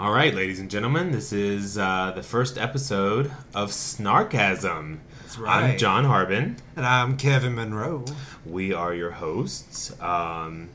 All 0.00 0.12
right, 0.12 0.34
ladies 0.34 0.60
and 0.60 0.70
gentlemen, 0.70 1.10
this 1.10 1.30
is 1.30 1.76
uh, 1.76 2.12
the 2.16 2.22
first 2.22 2.56
episode 2.56 3.30
of 3.54 3.68
Snarkasm. 3.70 4.96
That's 5.24 5.38
I'm. 5.38 5.76
John 5.76 6.06
Harbin. 6.06 6.56
And 6.74 6.86
I'm 6.86 7.18
Kevin 7.18 7.54
Monroe. 7.54 8.06
We 8.46 8.72
are 8.72 8.94
your 8.94 9.10
hosts. 9.10 9.92
Um, 10.00 10.70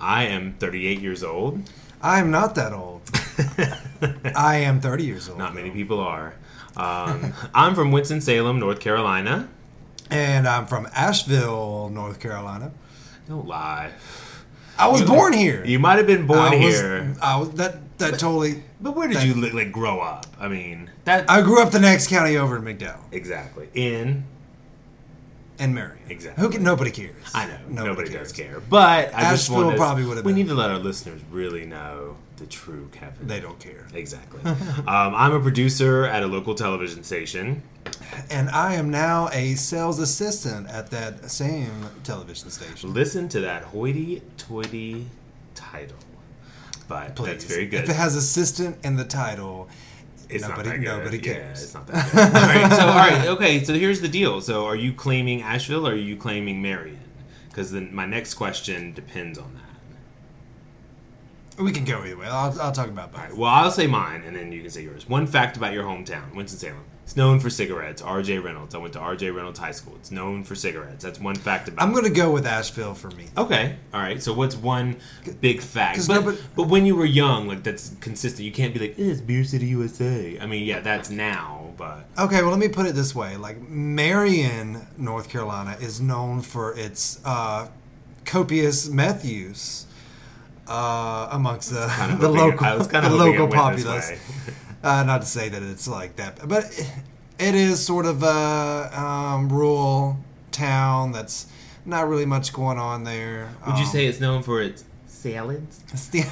I 0.00 0.24
am 0.24 0.54
38 0.54 0.98
years 0.98 1.22
old. 1.22 1.68
I 2.00 2.20
am 2.20 2.30
not 2.30 2.54
that 2.54 2.72
old. 2.72 3.02
I 4.34 4.56
am 4.56 4.80
30 4.80 5.04
years 5.04 5.28
old. 5.28 5.36
Not 5.36 5.54
many 5.54 5.70
people 5.70 6.00
are. 6.00 6.32
Um, 6.74 7.34
I'm 7.54 7.74
from 7.74 7.92
Winston-Salem, 7.92 8.58
North 8.58 8.80
Carolina. 8.80 9.46
And 10.08 10.48
I'm 10.48 10.64
from 10.64 10.88
Asheville, 10.94 11.90
North 11.90 12.18
Carolina. 12.18 12.72
Don't 13.28 13.46
lie. 13.46 13.92
I 14.78 14.88
was 14.88 15.02
You- 15.02 15.06
born 15.06 15.34
here. 15.34 15.62
You 15.66 15.78
might 15.78 15.98
have 15.98 16.06
been 16.06 16.26
born 16.26 16.38
I 16.38 16.56
was, 16.56 16.80
here, 16.80 17.14
I 17.20 17.36
was 17.36 17.50
that 17.52 17.83
that 17.98 18.18
totally. 18.18 18.62
but 18.80 18.96
where 18.96 19.08
did 19.08 19.18
that- 19.18 19.26
you 19.26 19.34
li- 19.34 19.52
like 19.52 19.70
grow 19.72 20.00
up? 20.00 20.26
I 20.40 20.48
mean, 20.48 20.90
that 21.04 21.28
I 21.30 21.40
grew 21.42 21.62
up 21.62 21.70
the 21.70 21.80
next 21.80 22.08
county 22.08 22.36
over 22.36 22.56
in 22.56 22.62
McDowell 22.62 23.00
exactly 23.12 23.68
in. 23.74 24.24
and 25.58 25.74
Marion. 25.74 25.98
Exactly. 26.08 26.42
Who 26.44 26.50
can, 26.50 26.62
nobody 26.64 26.90
cares. 26.90 27.14
I 27.34 27.46
know 27.46 27.84
nobody, 27.84 28.10
cares. 28.10 28.28
does 28.28 28.36
care, 28.36 28.60
but 28.68 29.14
I 29.14 29.30
just 29.30 29.48
Asheville 29.48 29.56
want 29.64 29.70
to. 29.72 29.76
probably 29.78 30.04
would've 30.04 30.24
We 30.24 30.32
been. 30.32 30.36
need 30.42 30.48
to 30.48 30.54
let 30.54 30.70
our 30.70 30.78
listeners 30.78 31.20
really 31.30 31.64
know 31.66 32.16
the 32.38 32.46
true 32.46 32.88
Kevin. 32.90 33.28
They 33.28 33.38
don't 33.38 33.60
care. 33.60 33.86
Exactly. 33.94 34.40
um, 34.50 34.86
I'm 34.88 35.32
a 35.32 35.38
producer 35.40 36.04
at 36.06 36.24
a 36.24 36.26
local 36.26 36.56
television 36.56 37.04
station. 37.04 37.62
And 38.30 38.48
I 38.50 38.74
am 38.74 38.90
now 38.90 39.28
a 39.32 39.54
sales 39.54 40.00
assistant 40.00 40.68
at 40.68 40.90
that 40.90 41.30
same 41.30 41.70
television 42.02 42.50
station. 42.50 42.92
Listen 42.92 43.28
to 43.28 43.40
that 43.42 43.62
hoity-toity 43.64 45.06
title, 45.54 45.96
but 46.88 47.16
Please. 47.16 47.26
that's 47.26 47.44
very 47.44 47.66
good. 47.66 47.84
If 47.84 47.90
it 47.90 47.96
has 47.96 48.14
assistant 48.16 48.76
in 48.84 48.96
the 48.96 49.04
title, 49.04 49.68
It's 50.28 50.42
nobody 50.46 50.68
not 50.68 50.72
that 50.74 50.78
good. 50.80 50.98
nobody 50.98 51.16
Yeah, 51.18 51.34
cares. 51.34 51.62
it's 51.62 51.74
not 51.74 51.86
that 51.88 52.12
good. 52.12 52.20
all 52.20 52.30
right. 52.32 52.72
So, 52.72 52.86
all 52.86 52.94
right. 52.96 53.26
Okay. 53.34 53.64
So 53.64 53.74
here's 53.74 54.00
the 54.00 54.08
deal. 54.08 54.40
So, 54.40 54.64
are 54.66 54.76
you 54.76 54.92
claiming 54.92 55.42
Asheville 55.42 55.86
or 55.86 55.92
are 55.92 55.96
you 55.96 56.16
claiming 56.16 56.60
Marion? 56.62 57.00
Because 57.48 57.70
then 57.72 57.94
my 57.94 58.06
next 58.06 58.34
question 58.34 58.92
depends 58.92 59.38
on 59.38 59.54
that. 61.56 61.62
we 61.62 61.70
can 61.72 61.84
go 61.84 62.02
either 62.04 62.16
way. 62.16 62.26
I'll, 62.26 62.60
I'll 62.60 62.72
talk 62.72 62.88
about 62.88 63.12
both. 63.12 63.20
Right. 63.20 63.36
Well, 63.36 63.50
I'll 63.50 63.70
say 63.70 63.86
mine, 63.86 64.22
and 64.26 64.34
then 64.34 64.50
you 64.50 64.60
can 64.62 64.70
say 64.70 64.82
yours. 64.82 65.08
One 65.08 65.26
fact 65.28 65.56
about 65.56 65.72
your 65.72 65.84
hometown, 65.84 66.34
Winston 66.34 66.58
Salem. 66.58 66.84
It's 67.04 67.16
known 67.16 67.38
for 67.38 67.50
cigarettes. 67.50 68.00
R.J. 68.00 68.38
Reynolds. 68.38 68.74
I 68.74 68.78
went 68.78 68.94
to 68.94 68.98
R.J. 68.98 69.30
Reynolds 69.30 69.58
High 69.58 69.72
School. 69.72 69.94
It's 69.96 70.10
known 70.10 70.42
for 70.42 70.54
cigarettes. 70.54 71.04
That's 71.04 71.20
one 71.20 71.34
fact 71.34 71.68
about. 71.68 71.82
I'm 71.84 71.92
going 71.92 72.04
to 72.04 72.10
go 72.10 72.30
with 72.32 72.46
Asheville 72.46 72.94
for 72.94 73.10
me. 73.10 73.26
Okay. 73.36 73.76
All 73.92 74.00
right. 74.00 74.22
So 74.22 74.32
what's 74.32 74.56
one 74.56 74.96
big 75.42 75.60
fact? 75.60 76.06
But, 76.08 76.14
nobody- 76.14 76.38
but 76.56 76.68
when 76.68 76.86
you 76.86 76.96
were 76.96 77.04
young, 77.04 77.46
like 77.46 77.62
that's 77.62 77.94
consistent. 78.00 78.46
You 78.46 78.52
can't 78.52 78.72
be 78.72 78.80
like, 78.80 78.98
eh, 78.98 79.02
"It's 79.10 79.20
Beer 79.20 79.44
City, 79.44 79.66
USA." 79.66 80.38
I 80.40 80.46
mean, 80.46 80.64
yeah, 80.64 80.80
that's 80.80 81.10
now, 81.10 81.72
but 81.76 82.06
Okay, 82.18 82.40
well, 82.40 82.50
let 82.50 82.58
me 82.58 82.68
put 82.68 82.86
it 82.86 82.94
this 82.94 83.14
way. 83.14 83.36
Like, 83.36 83.60
Marion, 83.60 84.86
North 84.96 85.28
Carolina 85.28 85.76
is 85.80 86.00
known 86.00 86.40
for 86.40 86.72
its 86.74 87.20
uh, 87.26 87.68
copious 88.24 88.88
meth 88.88 89.26
use 89.26 89.84
uh, 90.66 91.28
amongst 91.32 91.70
the, 91.70 91.86
kind 91.86 92.12
of 92.12 92.20
the 92.20 92.28
hoping 92.28 92.50
local, 92.52 92.66
I 92.66 92.76
was 92.76 92.86
kind 92.86 93.04
of 93.04 93.12
the 93.12 93.18
hoping 93.18 93.34
it 93.34 93.38
local 93.40 93.58
went 93.64 93.76
this 93.76 93.84
populace. 93.84 94.10
way. 94.10 94.54
Uh, 94.84 95.02
not 95.02 95.22
to 95.22 95.26
say 95.26 95.48
that 95.48 95.62
it's 95.62 95.88
like 95.88 96.16
that, 96.16 96.46
but 96.46 96.64
it, 96.78 96.92
it 97.38 97.54
is 97.54 97.82
sort 97.84 98.04
of 98.04 98.22
a 98.22 98.90
um, 98.92 99.48
rural 99.50 100.18
town 100.52 101.10
that's 101.10 101.46
not 101.86 102.06
really 102.06 102.26
much 102.26 102.52
going 102.52 102.78
on 102.78 103.02
there. 103.04 103.48
Would 103.66 103.78
you 103.78 103.84
Um, 103.84 103.90
say 103.90 104.04
it's 104.06 104.20
known 104.20 104.42
for 104.42 104.60
its 104.60 104.84
salads? 105.06 105.80
still- 105.94 106.24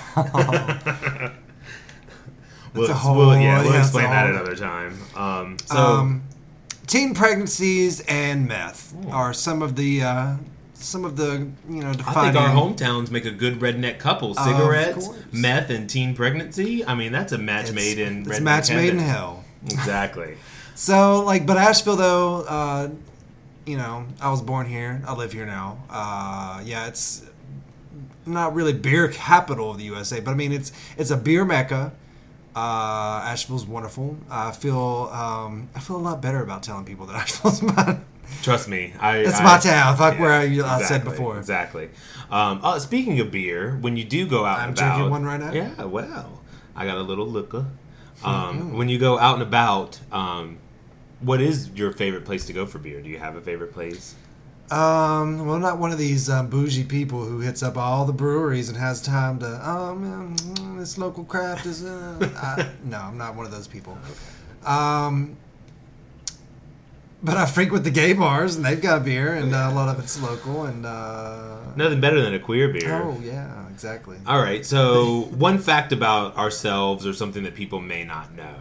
We'll, 2.75 2.91
a 2.91 2.95
whole- 2.95 3.17
we'll- 3.17 3.37
yeah, 3.41 3.63
we'll 3.63 3.73
yeah, 3.73 3.79
it's 3.79 3.89
explain 3.89 4.11
that 4.11 4.27
whole- 4.27 4.35
another 4.37 4.57
time. 4.57 4.99
Um, 5.17 5.57
so 5.67 5.77
um, 5.77 6.23
teen 6.87 7.15
pregnancies 7.15 8.01
and 8.01 8.47
meth 8.49 8.95
Ooh. 9.07 9.11
are 9.11 9.33
some 9.35 9.61
of 9.63 9.77
the 9.77 10.03
uh, 10.03 10.37
some 10.83 11.05
of 11.05 11.17
the 11.17 11.49
you 11.69 11.83
know 11.83 11.91
I 11.91 11.93
think 11.93 12.37
our 12.37 12.51
hometowns 12.51 13.11
make 13.11 13.25
a 13.25 13.31
good 13.31 13.61
redneck 13.61 13.99
couple: 13.99 14.35
cigarettes, 14.35 15.09
meth, 15.33 15.71
and 15.71 15.89
teen 15.89 16.15
pregnancy. 16.15 16.85
I 16.85 16.95
mean, 16.95 17.13
that's 17.13 17.33
a 17.33 17.39
match 17.39 17.67
it's, 17.67 17.73
made 17.73 17.99
in 17.99 18.25
redneck. 18.25 18.31
it's 18.31 18.41
match 18.41 18.71
made 18.71 18.91
in 18.91 18.99
hell. 18.99 19.45
Exactly. 19.65 20.37
So 20.75 21.23
like, 21.23 21.47
but 21.47 21.59
Asheville 21.59 21.97
though, 21.97 22.41
uh, 22.43 22.89
you 23.67 23.77
know, 23.77 24.07
I 24.21 24.31
was 24.31 24.41
born 24.41 24.67
here. 24.67 25.03
I 25.07 25.15
live 25.15 25.33
here 25.33 25.47
now. 25.47 25.79
Uh, 25.89 26.63
yeah, 26.65 26.89
it's 26.89 27.23
not 28.27 28.55
really 28.55 28.73
beer 28.73 29.09
capital 29.09 29.73
of 29.73 29.79
the 29.79 29.85
USA, 29.85 30.21
but 30.21 30.31
I 30.31 30.35
mean 30.35 30.51
it's 30.51 30.73
it's 30.97 31.11
a 31.11 31.17
beer 31.17 31.45
mecca. 31.45 31.93
Uh, 32.57 33.23
Asheville's 33.25 33.67
wonderful. 33.67 34.17
I 34.31 34.51
feel 34.53 35.11
um, 35.13 35.69
I 35.75 35.81
feel 35.81 35.97
a 35.97 35.99
lot 35.99 36.21
better 36.21 36.43
about 36.43 36.63
telling 36.63 36.85
people 36.85 37.07
that 37.07 37.17
Asheville's 37.23 37.63
my 37.63 37.99
Trust 38.43 38.69
me, 38.69 38.93
I. 38.99 39.19
It's 39.19 39.41
I- 39.41 39.45
my 39.45 39.59
town, 39.59 39.97
fuck 39.97 40.19
where 40.19 40.33
I- 40.33 40.45
I 40.77 40.83
said 40.83 41.05
before. 41.05 41.39
Exactly. 41.39 41.91
Um, 42.31 42.61
oh, 42.63 42.79
speaking 42.79 43.21
of 43.21 43.31
beer, 43.31 43.77
when 43.81 43.97
you 43.97 44.05
do 44.05 44.27
go 44.27 44.45
out 44.45 44.59
I'm 44.59 44.71
and 44.71 44.79
about, 44.79 44.95
drinking 44.95 45.11
one 45.11 45.25
right 45.25 45.41
now. 45.41 45.53
Yeah, 45.53 45.85
well, 45.85 46.41
I 46.75 46.87
got 46.87 46.97
a 46.97 47.03
little 47.03 47.27
liquor. 47.27 47.67
Mm-hmm. 48.23 48.27
Um, 48.29 48.77
When 48.79 48.89
you 48.89 48.99
go 48.99 49.19
out 49.19 49.35
and 49.35 49.43
about, 49.43 49.99
um, 50.11 50.59
what 51.21 51.41
is 51.41 51.71
your 51.75 51.93
favorite 51.93 52.25
place 52.25 52.47
to 52.47 52.53
go 52.53 52.67
for 52.67 52.79
beer? 52.79 53.01
Do 53.03 53.09
you 53.09 53.19
have 53.19 53.37
a 53.37 53.41
favorite 53.41 53.73
place? 53.75 54.15
Um, 54.71 55.47
well, 55.47 55.59
not 55.59 55.79
one 55.79 55.93
of 55.93 55.99
these 55.99 56.31
um, 56.31 56.49
bougie 56.49 56.85
people 56.85 57.25
who 57.25 57.41
hits 57.41 57.63
up 57.63 57.77
all 57.77 58.07
the 58.07 58.13
breweries 58.13 58.71
and 58.71 58.79
has 58.79 59.03
time 59.03 59.39
to. 59.41 59.61
Oh 59.63 59.95
man, 59.95 60.35
this 60.79 60.97
local 60.97 61.25
craft 61.25 61.67
is. 61.67 61.85
Uh, 61.85 62.31
I, 62.37 62.69
no, 62.85 62.97
I'm 62.99 63.19
not 63.19 63.35
one 63.35 63.45
of 63.45 63.53
those 63.53 63.67
people. 63.69 63.99
Um, 64.65 65.37
but 67.23 67.37
I 67.37 67.47
frequent 67.47 67.85
the 67.85 67.91
gay 67.91 68.13
bars 68.13 68.57
and 68.57 68.65
they've 68.65 68.81
got 68.81 69.05
beer 69.05 69.35
and 69.35 69.55
uh, 69.55 69.69
a 69.71 69.75
lot 69.75 69.89
of 69.89 70.03
it's 70.03 70.21
local 70.21 70.65
and. 70.65 70.85
Uh, 70.87 71.59
Nothing 71.77 72.01
better 72.01 72.21
than 72.21 72.35
a 72.35 72.39
queer 72.39 72.69
beer. 72.69 73.03
oh 73.03 73.19
yeah, 73.23 73.67
exactly. 73.69 74.19
All 74.27 74.41
right. 74.43 74.65
So, 74.67 75.23
one 75.39 75.59
fact 75.59 75.91
about 75.93 76.37
ourselves, 76.37 77.07
or 77.07 77.15
something 77.15 77.45
that 77.45 77.55
people 77.55 77.81
may 77.81 78.05
not 78.05 78.35
know, 78.35 78.55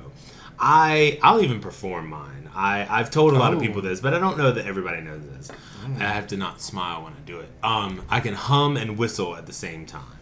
I 0.57 1.19
I'll 1.21 1.41
even 1.41 1.59
perform 1.59 2.07
mine. 2.07 2.49
I 2.55 2.87
I've 2.89 3.11
told 3.11 3.33
a 3.33 3.37
lot 3.37 3.51
of 3.51 3.59
Oh. 3.59 3.61
people 3.61 3.81
this, 3.81 3.99
but 3.99 4.13
I 4.13 4.19
don't 4.19 4.37
know 4.37 4.51
that 4.51 4.65
everybody 4.65 5.01
knows 5.01 5.23
this. 5.25 5.51
I 5.99 6.03
have 6.05 6.27
to 6.27 6.37
not 6.37 6.61
smile 6.61 7.03
when 7.03 7.11
I 7.13 7.19
do 7.25 7.39
it. 7.39 7.49
Um, 7.63 8.03
I 8.09 8.19
can 8.21 8.33
hum 8.33 8.77
and 8.77 8.97
whistle 8.97 9.35
at 9.35 9.45
the 9.45 9.51
same 9.53 9.85
time. 9.85 10.19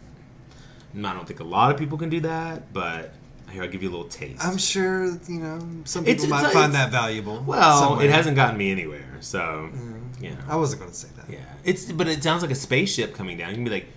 And 0.96 1.06
I 1.06 1.14
don't 1.14 1.28
think 1.28 1.42
a 1.42 1.44
lot 1.44 1.70
of 1.72 1.78
people 1.78 1.98
can 2.00 2.10
do 2.10 2.22
that, 2.22 2.74
but 2.74 3.14
here 3.52 3.64
I'll 3.64 3.70
give 3.70 3.84
you 3.84 3.90
a 3.90 3.92
little 3.92 4.08
taste. 4.08 4.44
I'm 4.46 4.58
sure 4.58 5.06
you 5.28 5.40
know 5.40 5.60
some 5.86 6.04
people 6.04 6.26
it's- 6.26 6.30
might 6.30 6.54
find 6.54 6.72
it's- 6.72 6.74
that 6.74 6.92
valuable. 6.92 7.44
well, 7.46 7.80
somewhere. 7.80 8.06
it 8.06 8.12
hasn't 8.12 8.36
gotten 8.36 8.58
me 8.58 8.72
anywhere, 8.72 9.18
so 9.20 9.40
mm-hmm. 9.40 10.24
you 10.24 10.32
know. 10.32 10.38
I 10.48 10.56
wasn't 10.56 10.82
going 10.82 10.92
to 10.92 10.98
say 10.98 11.10
that. 11.18 11.30
Yeah, 11.30 11.40
it's 11.64 11.92
but 11.92 12.08
it 12.08 12.24
sounds 12.24 12.42
like 12.42 12.52
a 12.52 12.56
spaceship 12.56 13.14
coming 13.14 13.38
down. 13.38 13.50
You 13.50 13.56
can 13.56 13.64
be 13.64 13.72
like, 13.72 13.88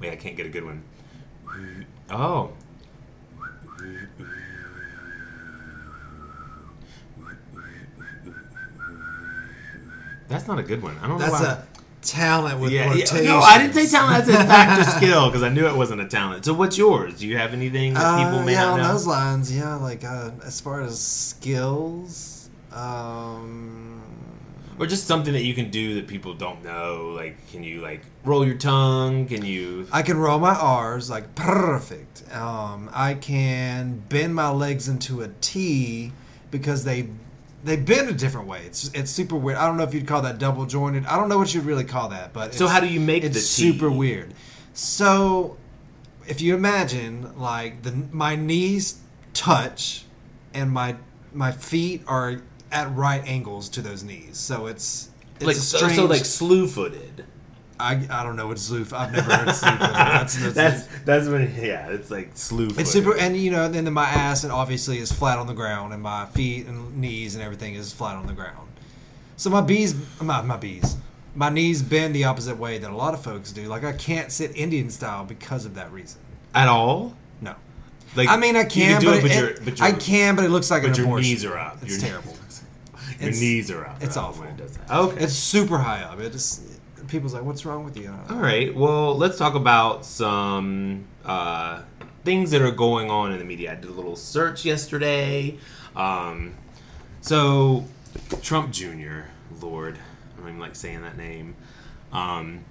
wait, 0.00 0.12
I 0.12 0.16
can't 0.16 0.36
get 0.36 0.46
a 0.46 0.50
good 0.50 0.64
one. 0.64 0.82
Oh. 2.10 2.52
That's 10.28 10.46
not 10.46 10.60
a 10.60 10.62
good 10.62 10.80
one. 10.80 10.96
I 10.98 11.08
don't 11.08 11.18
know 11.18 11.26
That's 11.28 11.42
why. 11.42 11.52
a 11.54 11.69
talent 12.02 12.60
with 12.60 12.72
yeah, 12.72 12.94
yeah, 12.94 13.20
no, 13.22 13.38
I 13.38 13.58
didn't 13.58 13.74
say 13.74 13.86
talent. 13.86 14.24
I 14.24 14.26
said 14.26 14.46
fact 14.46 14.80
or 14.80 14.90
skill 14.90 15.26
because 15.28 15.42
I 15.42 15.48
knew 15.48 15.66
it 15.66 15.76
wasn't 15.76 16.00
a 16.00 16.06
talent. 16.08 16.44
So, 16.44 16.54
what's 16.54 16.78
yours? 16.78 17.18
Do 17.18 17.26
you 17.26 17.36
have 17.36 17.52
anything 17.52 17.94
that 17.94 18.24
people 18.24 18.40
Uh, 18.40 18.44
may 18.44 18.52
yeah, 18.52 18.64
not 18.64 18.80
on 18.80 18.88
those 18.92 19.06
lines, 19.06 19.54
yeah. 19.54 19.74
Like 19.76 20.04
uh, 20.04 20.30
as 20.44 20.60
far 20.60 20.80
as 20.82 20.98
skills, 21.00 22.48
um, 22.72 24.02
or 24.78 24.86
just 24.86 25.06
something 25.06 25.32
that 25.34 25.42
you 25.44 25.52
can 25.54 25.70
do 25.70 25.94
that 25.96 26.06
people 26.08 26.32
don't 26.34 26.64
know. 26.64 27.12
Like, 27.14 27.36
can 27.50 27.62
you 27.62 27.80
like 27.80 28.02
roll 28.24 28.46
your 28.46 28.56
tongue? 28.56 29.26
Can 29.26 29.44
you? 29.44 29.86
I 29.92 30.02
can 30.02 30.16
roll 30.16 30.38
my 30.38 30.54
R's 30.54 31.10
like 31.10 31.34
perfect. 31.34 32.24
Um, 32.34 32.88
I 32.92 33.14
can 33.14 34.02
bend 34.08 34.34
my 34.34 34.50
legs 34.50 34.88
into 34.88 35.20
a 35.20 35.28
T 35.40 36.12
because 36.50 36.84
they 36.84 37.08
they 37.62 37.76
bend 37.76 38.08
a 38.08 38.12
different 38.14 38.46
way. 38.46 38.62
It's 38.66 38.90
it's 38.94 39.10
super 39.10 39.36
weird. 39.36 39.58
I 39.58 39.66
don't 39.66 39.76
know 39.76 39.82
if 39.84 39.92
you'd 39.94 40.06
call 40.06 40.22
that 40.22 40.38
double 40.38 40.66
jointed. 40.66 41.04
I 41.06 41.16
don't 41.16 41.28
know 41.28 41.38
what 41.38 41.54
you'd 41.54 41.64
really 41.64 41.84
call 41.84 42.08
that, 42.10 42.32
but 42.32 42.54
So 42.54 42.64
it's- 42.64 42.72
how 42.74 42.80
do 42.80 42.86
you 42.92 43.00
make 43.00 43.24
it's 43.24 43.34
the 43.34 43.40
super 43.40 43.90
weird. 43.90 44.34
So 44.72 45.56
if 46.26 46.40
you 46.40 46.54
imagine 46.54 47.38
like 47.38 47.82
the 47.82 47.92
my 48.12 48.36
knees 48.36 49.00
touch 49.34 50.04
and 50.54 50.70
my 50.70 50.96
my 51.32 51.52
feet 51.52 52.02
are 52.06 52.40
at 52.72 52.94
right 52.94 53.22
angles 53.26 53.68
to 53.70 53.82
those 53.82 54.02
knees, 54.04 54.36
so 54.38 54.66
it's 54.66 55.10
it's 55.36 55.44
like 55.46 55.56
a 55.56 55.60
so, 55.60 55.76
strange. 55.78 55.96
so 55.96 56.04
like 56.06 56.24
slew 56.24 56.66
footed. 56.66 57.24
I, 57.80 58.06
I 58.10 58.22
don't 58.22 58.36
know 58.36 58.46
what 58.46 58.58
zoof. 58.58 58.92
I've 58.92 59.12
never 59.12 59.32
heard 59.34 59.48
of. 59.48 59.60
That's, 59.60 60.36
that's, 60.36 60.54
that's 60.54 60.86
that's 61.04 61.28
when 61.28 61.52
yeah, 61.56 61.88
it's 61.88 62.10
like 62.10 62.30
slew. 62.34 62.68
It's 62.76 62.90
super, 62.90 63.16
and 63.16 63.36
you 63.36 63.50
know, 63.50 63.68
then 63.68 63.90
my 63.92 64.06
ass 64.08 64.44
and 64.44 64.52
obviously 64.52 64.98
is 64.98 65.10
flat 65.10 65.38
on 65.38 65.46
the 65.46 65.54
ground, 65.54 65.92
and 65.92 66.02
my 66.02 66.26
feet 66.26 66.66
and 66.66 66.96
knees 66.98 67.34
and 67.34 67.42
everything 67.44 67.74
is 67.74 67.92
flat 67.92 68.16
on 68.16 68.26
the 68.26 68.32
ground. 68.32 68.68
So 69.36 69.48
my 69.50 69.60
bees, 69.62 69.94
my 70.20 70.42
my 70.42 70.56
bees, 70.56 70.96
my 71.34 71.48
knees 71.48 71.82
bend 71.82 72.14
the 72.14 72.24
opposite 72.24 72.58
way 72.58 72.78
that 72.78 72.90
a 72.90 72.94
lot 72.96 73.14
of 73.14 73.22
folks 73.22 73.52
do. 73.52 73.62
Like 73.68 73.84
I 73.84 73.92
can't 73.92 74.30
sit 74.30 74.54
Indian 74.56 74.90
style 74.90 75.24
because 75.24 75.64
of 75.64 75.74
that 75.76 75.90
reason. 75.92 76.20
at 76.54 76.68
all. 76.68 77.16
No, 77.40 77.54
Like 78.16 78.28
I 78.28 78.36
mean, 78.36 78.54
I 78.56 78.64
can, 78.64 79.00
do 79.00 79.06
but, 79.06 79.16
it, 79.18 79.22
but 79.22 79.30
it- 79.30 79.64
but 79.64 79.80
I 79.80 79.92
can, 79.92 80.36
but 80.36 80.44
it 80.44 80.50
looks 80.50 80.70
like 80.70 80.82
But 80.82 80.96
your 80.98 81.06
abortion. 81.06 81.30
knees 81.30 81.44
are 81.46 81.56
up. 81.58 81.78
It's 81.82 81.92
Your- 81.92 82.10
terrible. 82.10 82.32
Your 83.18 83.28
It's- 83.28 83.40
knees 83.40 83.70
are 83.70 83.86
up. 83.86 84.02
it's 84.02 84.16
awful. 84.16 84.44
it. 84.44 84.78
Okay. 84.90 85.24
It's 85.24 85.32
super 85.34 85.78
high 85.78 86.02
up. 86.02 86.18
It 86.20 86.32
just 86.32 86.62
people's 87.10 87.34
like, 87.34 87.42
"What's 87.42 87.64
wrong 87.64 87.84
with 87.84 87.96
you?" 87.96 88.14
All 88.28 88.36
right. 88.36 88.74
Well, 88.74 89.16
let's 89.16 89.36
talk 89.36 89.54
about 89.54 90.04
some 90.06 91.04
uh, 91.24 91.82
things 92.24 92.50
that 92.52 92.62
are 92.62 92.70
going 92.70 93.10
on 93.10 93.32
in 93.32 93.38
the 93.38 93.44
media. 93.44 93.72
I 93.72 93.74
did 93.74 93.90
a 93.90 93.92
little 93.92 94.16
search 94.16 94.64
yesterday. 94.64 95.58
Um, 95.96 96.54
so, 97.20 97.84
Trump 98.42 98.70
Jr., 98.72 99.22
Lord, 99.60 99.98
I 99.98 100.40
don't 100.40 100.48
even 100.48 100.60
like 100.60 100.76
saying 100.76 101.02
that 101.02 101.16
name. 101.16 101.56
Um, 102.12 102.64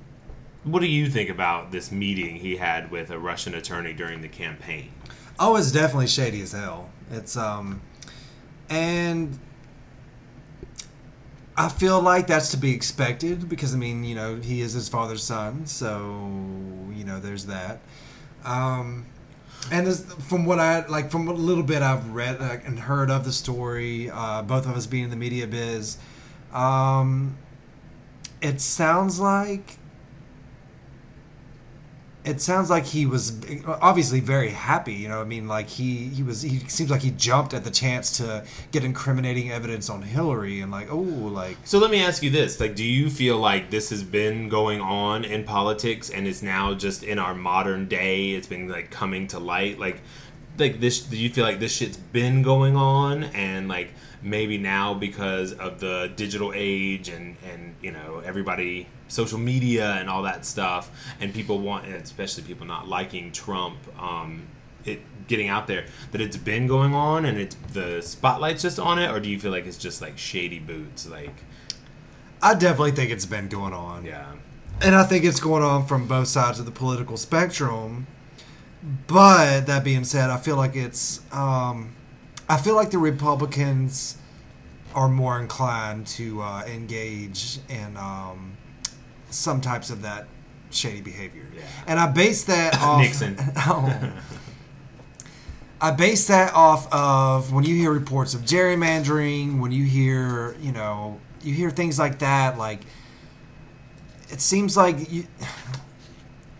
what 0.63 0.81
do 0.81 0.87
you 0.87 1.09
think 1.09 1.29
about 1.29 1.71
this 1.71 1.91
meeting 1.91 2.35
he 2.35 2.57
had 2.57 2.91
with 2.91 3.11
a 3.11 3.19
Russian 3.19 3.53
attorney 3.53 3.93
during 3.93 4.21
the 4.21 4.27
campaign? 4.27 4.91
Oh, 5.39 5.55
it's 5.55 5.71
definitely 5.71 6.07
shady 6.07 6.41
as 6.41 6.51
hell. 6.51 6.89
It's 7.11 7.37
um, 7.37 7.81
and 8.69 9.39
I 11.59 11.67
feel 11.67 11.99
like 12.01 12.25
that's 12.25 12.51
to 12.51 12.57
be 12.57 12.73
expected 12.73 13.49
because 13.49 13.73
I 13.73 13.77
mean, 13.77 14.05
you 14.05 14.15
know, 14.15 14.37
he 14.37 14.61
is 14.61 14.71
his 14.71 14.87
father's 14.87 15.21
son, 15.21 15.65
so 15.65 16.31
you 16.95 17.03
know, 17.03 17.19
there's 17.19 17.47
that. 17.47 17.81
Um, 18.45 19.05
and 19.69 19.85
there's, 19.85 20.05
from 20.29 20.45
what 20.45 20.57
I 20.57 20.87
like, 20.87 21.11
from 21.11 21.27
a 21.27 21.33
little 21.33 21.65
bit 21.65 21.81
I've 21.81 22.11
read 22.11 22.37
uh, 22.39 22.59
and 22.65 22.79
heard 22.79 23.11
of 23.11 23.25
the 23.25 23.33
story, 23.33 24.09
uh, 24.09 24.41
both 24.41 24.67
of 24.67 24.77
us 24.77 24.87
being 24.87 25.03
in 25.03 25.09
the 25.09 25.17
media 25.17 25.47
biz, 25.47 25.97
um, 26.53 27.35
it 28.41 28.61
sounds 28.61 29.19
like 29.19 29.78
it 32.29 32.39
sounds 32.41 32.69
like 32.69 32.85
he 32.85 33.05
was 33.05 33.39
obviously 33.65 34.19
very 34.19 34.49
happy. 34.49 34.93
You 34.93 35.09
know, 35.09 35.19
I 35.19 35.23
mean, 35.23 35.47
like 35.47 35.67
he 35.67 36.07
he 36.09 36.23
was. 36.23 36.41
He 36.41 36.59
seems 36.69 36.89
like 36.89 37.01
he 37.01 37.11
jumped 37.11 37.53
at 37.53 37.63
the 37.63 37.71
chance 37.71 38.17
to 38.17 38.45
get 38.71 38.83
incriminating 38.83 39.51
evidence 39.51 39.89
on 39.89 40.01
Hillary, 40.03 40.61
and 40.61 40.71
like, 40.71 40.91
oh, 40.91 40.97
like 40.97 41.57
So 41.63 41.79
let 41.79 41.91
me 41.91 42.01
ask 42.01 42.21
you 42.21 42.29
this: 42.29 42.59
like, 42.59 42.75
do 42.75 42.83
you 42.83 43.09
feel 43.09 43.37
like 43.37 43.71
this 43.71 43.89
has 43.89 44.03
been 44.03 44.49
going 44.49 44.79
on 44.79 45.25
in 45.25 45.43
politics, 45.43 46.09
and 46.09 46.27
it's 46.27 46.41
now 46.41 46.73
just 46.73 47.03
in 47.03 47.19
our 47.19 47.33
modern 47.33 47.87
day? 47.87 48.31
It's 48.31 48.47
been 48.47 48.69
like 48.69 48.91
coming 48.91 49.27
to 49.27 49.39
light, 49.39 49.79
like, 49.79 50.01
like 50.57 50.79
this. 50.79 51.01
Do 51.01 51.17
you 51.17 51.29
feel 51.29 51.45
like 51.45 51.59
this 51.59 51.75
shit's 51.75 51.97
been 51.97 52.43
going 52.43 52.75
on, 52.75 53.23
and 53.23 53.67
like 53.67 53.89
maybe 54.21 54.57
now 54.57 54.93
because 54.93 55.53
of 55.53 55.79
the 55.79 56.11
digital 56.15 56.51
age 56.55 57.09
and 57.09 57.37
and 57.51 57.75
you 57.81 57.91
know 57.91 58.21
everybody 58.25 58.87
social 59.07 59.39
media 59.39 59.93
and 59.93 60.09
all 60.09 60.23
that 60.23 60.45
stuff 60.45 60.91
and 61.19 61.33
people 61.33 61.59
want 61.59 61.85
and 61.85 61.95
especially 61.95 62.43
people 62.43 62.65
not 62.67 62.87
liking 62.87 63.31
trump 63.31 63.77
um 64.01 64.45
it 64.85 65.01
getting 65.27 65.47
out 65.47 65.67
there 65.67 65.85
that 66.11 66.19
it's 66.21 66.37
been 66.37 66.67
going 66.67 66.93
on 66.93 67.23
and 67.25 67.37
it's 67.37 67.55
the 67.73 68.01
spotlight's 68.01 68.61
just 68.61 68.79
on 68.79 68.99
it 68.99 69.09
or 69.09 69.19
do 69.19 69.29
you 69.29 69.39
feel 69.39 69.51
like 69.51 69.65
it's 69.65 69.77
just 69.77 70.01
like 70.01 70.17
shady 70.17 70.59
boots 70.59 71.07
like 71.07 71.43
I 72.41 72.53
definitely 72.53 72.91
think 72.91 73.11
it's 73.11 73.25
been 73.25 73.47
going 73.47 73.73
on. 73.73 74.05
yeah 74.05 74.33
And 74.81 74.95
I 74.95 75.03
think 75.03 75.25
it's 75.25 75.39
going 75.39 75.63
on 75.63 75.85
from 75.85 76.07
both 76.07 76.27
sides 76.27 76.59
of 76.59 76.65
the 76.65 76.71
political 76.71 77.17
spectrum. 77.17 78.07
But 79.07 79.65
that 79.65 79.83
being 79.83 80.05
said, 80.05 80.29
I 80.29 80.37
feel 80.37 80.55
like 80.55 80.75
it's 80.75 81.19
um, 81.33 81.95
I 82.49 82.57
feel 82.57 82.75
like 82.75 82.89
the 82.89 82.97
Republicans 82.97 84.17
are 84.95 85.07
more 85.07 85.39
inclined 85.39 86.07
to 86.07 86.41
uh, 86.41 86.63
engage 86.65 87.59
in 87.69 87.95
um, 87.95 88.57
some 89.29 89.61
types 89.61 89.91
of 89.91 90.01
that 90.01 90.27
shady 90.71 91.01
behavior. 91.01 91.47
Yeah. 91.55 91.61
And 91.87 91.99
I 91.99 92.07
base 92.07 92.43
that 92.45 92.77
off 92.81 93.01
Nixon. 93.01 93.37
Oh. 93.57 94.13
I 95.81 95.91
base 95.91 96.27
that 96.27 96.53
off 96.53 96.91
of 96.91 97.53
when 97.53 97.63
you 97.63 97.73
hear 97.73 97.91
reports 97.91 98.33
of 98.33 98.41
gerrymandering, 98.41 99.61
when 99.61 99.71
you 99.71 99.85
hear, 99.85 100.57
you 100.59 100.73
know, 100.73 101.21
you 101.41 101.53
hear 101.53 101.69
things 101.69 101.97
like 101.97 102.19
that, 102.19 102.57
like 102.57 102.81
it 104.29 104.41
seems 104.41 104.75
like 104.75 105.11
you, 105.11 105.25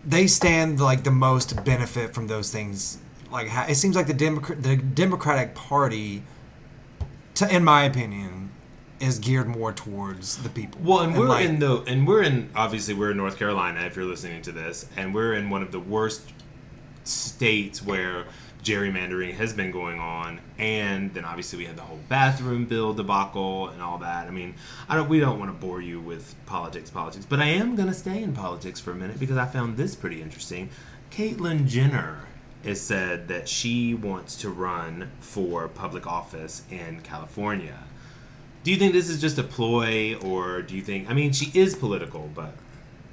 they 0.04 0.26
stand 0.26 0.80
like 0.80 1.04
the 1.04 1.10
most 1.10 1.64
benefit 1.64 2.14
from 2.14 2.28
those 2.28 2.50
things. 2.50 2.98
Like 3.30 3.48
it 3.68 3.76
seems 3.76 3.96
like 3.96 4.06
the 4.06 4.14
Democrat, 4.14 4.62
the 4.62 4.76
Democratic 4.76 5.54
Party, 5.54 6.22
to, 7.34 7.54
in 7.54 7.64
my 7.64 7.84
opinion, 7.84 8.50
is 9.00 9.18
geared 9.18 9.46
more 9.48 9.72
towards 9.72 10.42
the 10.42 10.48
people. 10.48 10.80
Well, 10.82 11.00
and 11.00 11.16
we're 11.16 11.28
like- 11.28 11.44
in 11.46 11.58
the 11.58 11.82
and 11.82 12.06
we're 12.06 12.22
in 12.22 12.50
obviously 12.54 12.94
we're 12.94 13.12
in 13.12 13.16
North 13.16 13.38
Carolina 13.38 13.80
if 13.86 13.96
you're 13.96 14.04
listening 14.04 14.42
to 14.42 14.52
this, 14.52 14.86
and 14.96 15.14
we're 15.14 15.34
in 15.34 15.48
one 15.50 15.62
of 15.62 15.72
the 15.72 15.80
worst 15.80 16.22
states 17.04 17.82
where 17.82 18.26
gerrymandering 18.62 19.32
has 19.32 19.54
been 19.54 19.70
going 19.70 19.98
on, 19.98 20.38
and 20.58 21.14
then 21.14 21.24
obviously 21.24 21.58
we 21.58 21.64
had 21.64 21.76
the 21.76 21.82
whole 21.82 21.98
bathroom 22.10 22.66
bill 22.66 22.92
debacle 22.92 23.68
and 23.68 23.80
all 23.80 23.96
that. 23.98 24.26
I 24.26 24.30
mean, 24.30 24.54
I 24.88 24.96
don't 24.96 25.08
we 25.08 25.18
don't 25.20 25.38
want 25.38 25.50
to 25.50 25.56
bore 25.66 25.80
you 25.80 25.98
with 26.00 26.34
politics, 26.46 26.90
politics, 26.90 27.24
but 27.26 27.40
I 27.40 27.46
am 27.46 27.74
gonna 27.76 27.94
stay 27.94 28.22
in 28.22 28.34
politics 28.34 28.78
for 28.80 28.90
a 28.90 28.94
minute 28.96 29.18
because 29.18 29.38
I 29.38 29.46
found 29.46 29.76
this 29.76 29.94
pretty 29.94 30.20
interesting. 30.20 30.68
Caitlyn 31.10 31.66
Jenner 31.66 32.18
has 32.64 32.80
said 32.80 33.28
that 33.28 33.48
she 33.48 33.94
wants 33.94 34.36
to 34.36 34.50
run 34.50 35.10
for 35.20 35.68
public 35.68 36.06
office 36.06 36.62
in 36.70 37.00
California. 37.00 37.78
Do 38.62 38.70
you 38.70 38.76
think 38.76 38.92
this 38.92 39.08
is 39.08 39.20
just 39.20 39.38
a 39.38 39.42
ploy, 39.42 40.16
or 40.16 40.60
do 40.60 40.76
you 40.76 40.82
think? 40.82 41.08
I 41.08 41.14
mean, 41.14 41.32
she 41.32 41.50
is 41.58 41.74
political, 41.74 42.28
but 42.34 42.52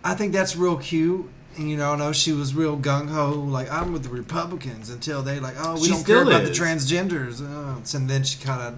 I 0.03 0.13
think 0.13 0.33
that's 0.33 0.55
real 0.55 0.77
cute. 0.77 1.29
And, 1.55 1.69
you 1.69 1.77
know, 1.77 1.95
no, 1.95 2.11
she 2.11 2.33
was 2.33 2.53
real 2.53 2.77
gung 2.77 3.09
ho, 3.09 3.31
like 3.31 3.71
I'm 3.71 3.91
with 3.91 4.03
the 4.03 4.09
Republicans 4.09 4.89
until 4.89 5.23
they 5.23 5.39
like, 5.39 5.55
oh, 5.57 5.73
we 5.73 5.85
She 5.85 5.91
don't 5.91 6.05
care 6.05 6.17
still 6.17 6.27
about 6.27 6.43
the 6.43 6.51
transgenders. 6.51 7.41
Oh. 7.41 7.81
And 7.97 8.09
then 8.09 8.23
she 8.23 8.43
kind 8.43 8.61
of, 8.61 8.77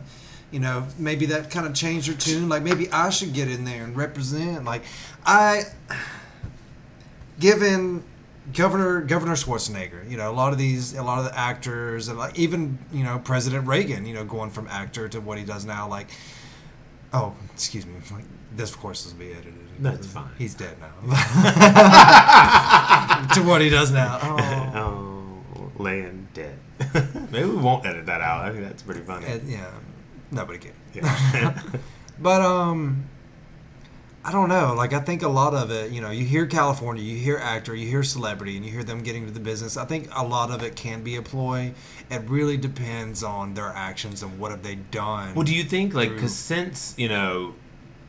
you 0.51 0.59
know, 0.59 0.87
maybe 0.97 1.25
that 1.27 1.51
kind 1.51 1.67
of 1.67 1.73
changed 1.73 2.07
her 2.07 2.13
tune. 2.13 2.47
Like 2.47 2.63
maybe 2.63 2.89
I 2.91 3.09
should 3.09 3.33
get 3.33 3.49
in 3.49 3.65
there 3.65 3.83
and 3.83 3.97
represent. 3.97 4.63
Like 4.63 4.83
I, 5.25 5.63
given 7.39 8.03
Governor 8.53 9.01
Governor 9.01 9.33
Schwarzenegger, 9.33 10.09
you 10.09 10.17
know, 10.17 10.31
a 10.31 10.33
lot 10.33 10.53
of 10.53 10.59
these, 10.59 10.93
a 10.93 11.03
lot 11.03 11.19
of 11.19 11.25
the 11.25 11.37
actors, 11.37 12.07
and 12.07 12.17
like 12.17 12.37
even 12.37 12.77
you 12.91 13.03
know 13.03 13.19
President 13.19 13.67
Reagan, 13.67 14.05
you 14.05 14.13
know, 14.13 14.25
going 14.25 14.49
from 14.49 14.67
actor 14.67 15.07
to 15.09 15.21
what 15.21 15.37
he 15.37 15.45
does 15.45 15.65
now, 15.65 15.87
like. 15.87 16.07
Oh, 17.11 17.33
excuse 17.51 17.87
me. 17.87 17.95
Like, 18.11 18.23
this, 18.55 18.69
of 18.69 18.77
course, 18.77 19.03
will 19.05 19.17
be 19.17 19.31
edited. 19.31 19.55
That's 19.79 20.05
fine. 20.05 20.29
He's 20.37 20.53
dead 20.53 20.77
now. 20.79 20.91
to 23.33 23.41
what 23.41 23.61
he 23.61 23.69
does 23.69 23.91
now. 23.91 24.19
Oh. 24.75 25.25
oh, 25.55 25.71
laying 25.81 26.27
dead. 26.33 26.57
Maybe 27.31 27.47
we 27.49 27.55
won't 27.55 27.85
edit 27.85 28.05
that 28.05 28.21
out. 28.21 28.45
I 28.45 28.51
think 28.51 28.63
that's 28.63 28.83
pretty 28.83 29.01
funny. 29.01 29.25
Yeah, 29.45 29.71
nobody 30.31 30.59
can. 30.59 30.73
Yeah. 30.93 31.59
But 32.19 32.41
um, 32.41 33.05
I 34.29 34.31
don't 34.31 34.47
know. 34.47 34.75
Like 34.75 34.93
I 34.93 34.99
think 34.99 35.23
a 35.23 35.27
lot 35.27 35.55
of 35.55 35.71
it, 35.71 35.89
you 35.89 36.01
know, 36.01 36.11
you 36.11 36.23
hear 36.23 36.45
California, 36.45 37.01
you 37.01 37.17
hear 37.17 37.37
actor, 37.37 37.73
you 37.73 37.87
hear 37.87 38.03
celebrity, 38.03 38.57
and 38.57 38.63
you 38.63 38.71
hear 38.71 38.83
them 38.83 39.01
getting 39.01 39.23
into 39.23 39.33
the 39.33 39.39
business. 39.39 39.75
I 39.75 39.85
think 39.85 40.07
a 40.15 40.23
lot 40.23 40.51
of 40.51 40.61
it 40.61 40.75
can 40.75 41.01
be 41.01 41.15
a 41.15 41.23
ploy. 41.23 41.73
It 42.11 42.21
really 42.29 42.55
depends 42.55 43.23
on 43.23 43.55
their 43.55 43.69
actions 43.69 44.21
and 44.21 44.37
what 44.37 44.51
have 44.51 44.61
they 44.61 44.75
done. 44.75 45.33
well, 45.33 45.45
do 45.45 45.55
you 45.55 45.63
think 45.63 45.95
like 45.95 46.13
because 46.13 46.35
since 46.35 46.93
you 46.95 47.09
know 47.09 47.55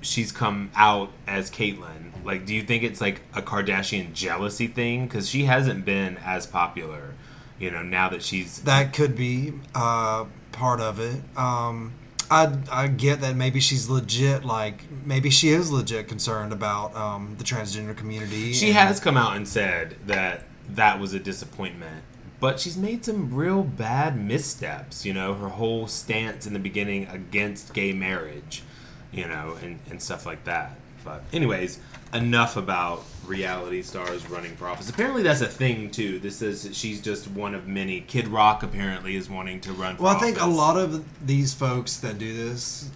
she's 0.02 0.30
come 0.30 0.70
out 0.74 1.10
as 1.26 1.50
Caitlyn, 1.50 2.12
like, 2.22 2.44
do 2.44 2.54
you 2.54 2.64
think 2.64 2.82
it's 2.82 3.00
like 3.00 3.22
a 3.32 3.40
Kardashian 3.40 4.12
jealousy 4.12 4.66
thing? 4.66 5.06
Because 5.06 5.26
she 5.26 5.44
hasn't 5.44 5.86
been 5.86 6.18
as 6.18 6.46
popular, 6.46 7.14
you 7.58 7.70
know, 7.70 7.82
now 7.82 8.10
that 8.10 8.22
she's 8.22 8.60
that 8.64 8.92
could 8.92 9.16
be 9.16 9.54
uh, 9.74 10.26
part 10.52 10.82
of 10.82 11.00
it. 11.00 11.22
Um, 11.34 11.94
I 12.30 12.56
I 12.70 12.86
get 12.86 13.20
that 13.22 13.36
maybe 13.36 13.60
she's 13.60 13.88
legit. 13.88 14.44
Like 14.44 14.84
maybe 15.04 15.30
she 15.30 15.48
is 15.50 15.70
legit 15.70 16.08
concerned 16.08 16.52
about 16.52 16.94
um, 16.94 17.34
the 17.38 17.44
transgender 17.44 17.96
community. 17.96 18.52
She 18.52 18.68
and- 18.68 18.76
has 18.76 19.00
come 19.00 19.16
out 19.16 19.36
and 19.36 19.46
said 19.46 19.96
that 20.06 20.44
that 20.68 21.00
was 21.00 21.12
a 21.12 21.18
disappointment, 21.18 22.04
but 22.38 22.60
she's 22.60 22.76
made 22.76 23.04
some 23.04 23.34
real 23.34 23.62
bad 23.64 24.16
missteps. 24.18 25.04
You 25.04 25.12
know, 25.12 25.34
her 25.34 25.48
whole 25.48 25.88
stance 25.88 26.46
in 26.46 26.52
the 26.52 26.60
beginning 26.60 27.08
against 27.08 27.74
gay 27.74 27.92
marriage, 27.92 28.62
you 29.12 29.26
know, 29.26 29.56
and, 29.62 29.80
and 29.90 30.00
stuff 30.00 30.24
like 30.24 30.44
that. 30.44 30.78
But, 31.04 31.24
anyways, 31.32 31.80
enough 32.12 32.56
about 32.56 33.04
reality 33.26 33.82
stars 33.82 34.28
running 34.28 34.56
for 34.56 34.66
office. 34.66 34.88
Apparently, 34.90 35.22
that's 35.22 35.40
a 35.40 35.46
thing 35.46 35.90
too. 35.90 36.18
This 36.18 36.42
is 36.42 36.76
she's 36.76 37.00
just 37.00 37.28
one 37.28 37.54
of 37.54 37.66
many. 37.66 38.00
Kid 38.00 38.28
Rock 38.28 38.62
apparently 38.62 39.16
is 39.16 39.30
wanting 39.30 39.60
to 39.62 39.72
run. 39.72 39.96
for 39.96 40.04
Well, 40.04 40.16
I 40.16 40.18
think 40.18 40.40
a 40.40 40.46
lot 40.46 40.76
of 40.76 41.26
these 41.26 41.54
folks 41.54 41.96
that 41.98 42.18
do 42.18 42.36
this 42.36 42.90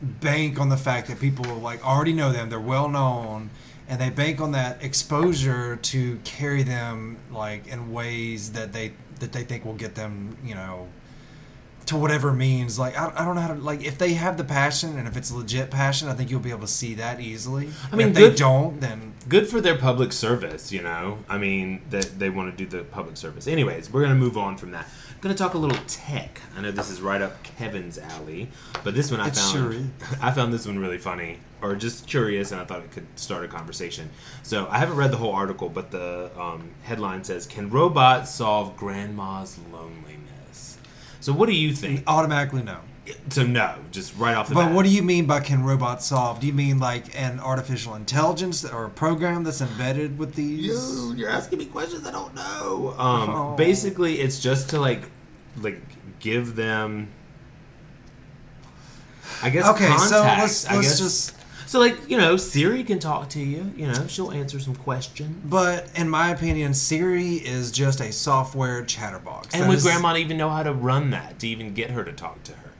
bank 0.00 0.60
on 0.60 0.68
the 0.68 0.76
fact 0.76 1.08
that 1.08 1.20
people 1.20 1.44
like 1.56 1.84
already 1.84 2.12
know 2.12 2.30
them, 2.30 2.50
they're 2.50 2.60
well 2.60 2.88
known, 2.88 3.50
and 3.88 4.00
they 4.00 4.10
bank 4.10 4.40
on 4.40 4.52
that 4.52 4.82
exposure 4.82 5.76
to 5.76 6.18
carry 6.24 6.62
them 6.62 7.18
like 7.30 7.66
in 7.66 7.92
ways 7.92 8.52
that 8.52 8.72
they 8.72 8.92
that 9.20 9.32
they 9.32 9.42
think 9.42 9.64
will 9.64 9.74
get 9.74 9.94
them, 9.94 10.36
you 10.44 10.54
know, 10.54 10.86
to 11.88 11.96
whatever 11.96 12.32
means. 12.32 12.78
Like 12.78 12.98
I, 12.98 13.12
I 13.16 13.24
don't 13.24 13.34
know 13.34 13.40
how 13.40 13.54
to 13.54 13.60
like 13.60 13.84
if 13.84 13.98
they 13.98 14.14
have 14.14 14.36
the 14.36 14.44
passion 14.44 14.98
and 14.98 15.08
if 15.08 15.16
it's 15.16 15.32
legit 15.32 15.70
passion, 15.70 16.08
I 16.08 16.14
think 16.14 16.30
you'll 16.30 16.40
be 16.40 16.50
able 16.50 16.60
to 16.60 16.66
see 16.66 16.94
that 16.94 17.20
easily. 17.20 17.70
I 17.90 17.96
mean, 17.96 18.08
if 18.08 18.14
they 18.14 18.34
don't, 18.34 18.80
then 18.80 19.14
good 19.28 19.48
for 19.48 19.60
their 19.60 19.76
public 19.76 20.12
service, 20.12 20.70
you 20.70 20.82
know. 20.82 21.18
I 21.28 21.38
mean, 21.38 21.82
that 21.90 22.18
they 22.18 22.30
want 22.30 22.56
to 22.56 22.64
do 22.64 22.78
the 22.78 22.84
public 22.84 23.16
service. 23.16 23.46
Anyways, 23.46 23.92
we're 23.92 24.02
gonna 24.02 24.14
move 24.14 24.36
on 24.36 24.56
from 24.56 24.70
that. 24.72 24.86
I'm 25.10 25.20
Gonna 25.20 25.34
talk 25.34 25.54
a 25.54 25.58
little 25.58 25.78
tech. 25.86 26.40
I 26.56 26.60
know 26.60 26.70
this 26.70 26.90
is 26.90 27.00
right 27.00 27.20
up 27.20 27.42
Kevin's 27.42 27.98
alley, 27.98 28.48
but 28.84 28.94
this 28.94 29.10
one 29.10 29.20
I 29.20 29.28
It 29.28 29.36
found 29.36 29.52
sure. 29.52 29.82
I 30.22 30.30
found 30.30 30.52
this 30.52 30.66
one 30.66 30.78
really 30.78 30.98
funny 30.98 31.38
or 31.60 31.74
just 31.74 32.06
curious, 32.06 32.52
and 32.52 32.60
I 32.60 32.64
thought 32.64 32.84
it 32.84 32.92
could 32.92 33.06
start 33.18 33.44
a 33.44 33.48
conversation. 33.48 34.10
So 34.42 34.68
I 34.70 34.78
haven't 34.78 34.96
read 34.96 35.10
the 35.10 35.16
whole 35.16 35.32
article, 35.32 35.68
but 35.68 35.90
the 35.90 36.30
um, 36.38 36.70
headline 36.82 37.24
says, 37.24 37.46
"Can 37.46 37.70
robots 37.70 38.30
solve 38.32 38.76
grandma's 38.76 39.58
loneliness?" 39.72 40.07
So 41.28 41.34
what 41.34 41.46
do 41.46 41.54
you 41.54 41.74
think? 41.74 42.04
automatically 42.06 42.62
no. 42.62 42.78
So 43.28 43.42
no, 43.42 43.74
just 43.90 44.16
right 44.16 44.34
off 44.34 44.48
the 44.48 44.54
But 44.54 44.66
bat. 44.68 44.74
what 44.74 44.84
do 44.86 44.88
you 44.90 45.02
mean 45.02 45.26
by 45.26 45.40
can 45.40 45.62
robots 45.62 46.06
solve? 46.06 46.40
Do 46.40 46.46
you 46.46 46.54
mean 46.54 46.78
like 46.78 47.04
an 47.20 47.38
artificial 47.38 47.94
intelligence 47.94 48.64
or 48.64 48.86
a 48.86 48.88
program 48.88 49.44
that's 49.44 49.60
embedded 49.60 50.16
with 50.18 50.36
these? 50.36 50.64
Yo, 50.64 51.12
you're 51.12 51.28
asking 51.28 51.58
me 51.58 51.66
questions 51.66 52.06
I 52.06 52.12
don't 52.12 52.34
know. 52.34 52.94
Um, 52.96 53.28
Oh. 53.28 53.54
basically, 53.56 54.20
it's 54.20 54.40
just 54.40 54.70
to 54.70 54.80
like, 54.80 55.02
like 55.60 55.82
give 56.18 56.56
them. 56.56 57.08
I 59.42 59.50
guess. 59.50 59.66
Okay, 59.68 59.86
so 59.98 60.22
contact, 60.22 60.40
let's 60.40 60.66
I 60.66 60.76
let's 60.76 60.88
guess. 60.88 60.98
just. 60.98 61.34
So 61.68 61.78
like 61.78 62.08
you 62.08 62.16
know, 62.16 62.38
Siri 62.38 62.82
can 62.82 62.98
talk 62.98 63.28
to 63.30 63.40
you. 63.40 63.72
You 63.76 63.88
know, 63.88 64.06
she'll 64.06 64.30
answer 64.32 64.58
some 64.58 64.74
questions. 64.74 65.36
But 65.44 65.90
in 65.94 66.08
my 66.08 66.30
opinion, 66.30 66.72
Siri 66.72 67.34
is 67.34 67.70
just 67.70 68.00
a 68.00 68.10
software 68.10 68.82
chatterbox. 68.86 69.52
And 69.52 69.64
That 69.64 69.68
would 69.68 69.76
is- 69.76 69.84
Grandma 69.84 70.16
even 70.16 70.38
know 70.38 70.48
how 70.48 70.62
to 70.62 70.72
run 70.72 71.10
that 71.10 71.38
to 71.40 71.46
even 71.46 71.74
get 71.74 71.90
her 71.90 72.04
to 72.04 72.12
talk 72.12 72.42
to 72.44 72.52
her? 72.52 72.70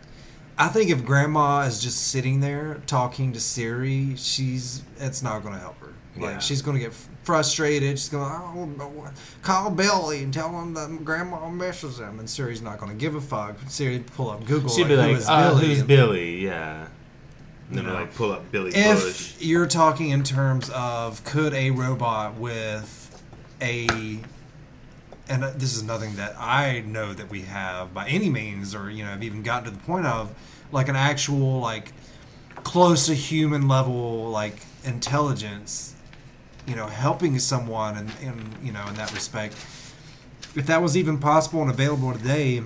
I 0.57 0.69
think 0.69 0.91
if 0.91 1.05
Grandma 1.05 1.61
is 1.67 1.83
just 1.83 2.09
sitting 2.09 2.41
there 2.41 2.81
talking 2.87 3.35
to 3.35 3.41
Siri, 3.41 4.15
she's 4.17 4.83
it's 4.99 5.23
not 5.23 5.43
going 5.43 5.53
to 5.55 5.61
help 5.61 5.79
her. 5.81 5.93
Like 6.17 6.31
Yeah. 6.33 6.39
she's 6.39 6.63
going 6.63 6.79
to 6.79 6.83
get 6.83 6.95
frustrated. 7.25 7.99
She's 7.99 8.09
going, 8.09 8.25
to 8.27 8.83
oh, 8.85 9.11
call 9.43 9.71
Billy 9.71 10.23
and 10.23 10.33
tell 10.33 10.49
him 10.61 10.73
that 10.73 11.05
Grandma 11.05 11.51
misses 11.51 12.01
him, 12.01 12.19
and 12.19 12.29
Siri's 12.29 12.63
not 12.63 12.81
going 12.81 12.91
to 12.91 12.97
give 12.99 13.15
a 13.15 13.21
fuck. 13.21 13.57
Siri 13.69 13.99
pull 13.99 14.31
up 14.31 14.47
Google. 14.47 14.71
She'd 14.71 14.89
be 14.89 14.97
like, 14.97 15.15
is 15.19 15.29
uh, 15.29 15.51
Billy?" 15.51 15.67
"Who's 15.67 15.83
Billy?" 15.83 16.45
Yeah. 16.45 16.87
And 17.69 17.79
then 17.79 17.87
No. 17.87 17.95
like 17.95 18.15
pull 18.15 18.33
up 18.33 18.51
Billy 18.51 18.71
Bush. 18.71 19.35
If 19.37 19.43
you're 19.43 19.67
talking 19.67 20.11
in 20.11 20.23
terms 20.23 20.71
of 20.71 21.23
could 21.25 21.53
a 21.53 21.71
robot 21.71 22.35
with 22.37 23.23
a 23.61 23.87
and 25.31 25.43
this 25.43 25.77
is 25.77 25.83
nothing 25.83 26.17
that 26.17 26.35
I 26.39 26.81
know 26.87 27.13
that 27.13 27.29
we 27.29 27.43
have 27.43 27.93
by 27.93 28.09
any 28.09 28.31
means 28.31 28.75
or 28.75 28.91
you 28.91 29.05
know 29.05 29.11
have 29.11 29.23
even 29.23 29.43
gotten 29.43 29.65
to 29.65 29.71
the 29.71 29.85
point 29.85 30.07
of 30.07 30.35
like 30.73 30.89
an 30.89 30.97
actual 30.97 31.61
like 31.61 31.93
close 32.65 33.07
to 33.07 33.15
human 33.15 33.69
level 33.69 34.31
like 34.31 34.57
intelligence 34.85 35.95
you 36.67 36.75
know 36.75 36.87
helping 36.87 37.39
someone 37.39 37.97
and 37.97 38.11
in, 38.23 38.29
in 38.29 38.67
you 38.67 38.73
know 38.73 38.87
in 38.89 38.95
that 38.95 39.13
respect 39.13 39.55
if 40.55 40.67
that 40.67 40.81
was 40.81 40.97
even 40.97 41.19
possible 41.19 41.61
and 41.61 41.71
available 41.71 42.13
today 42.13 42.63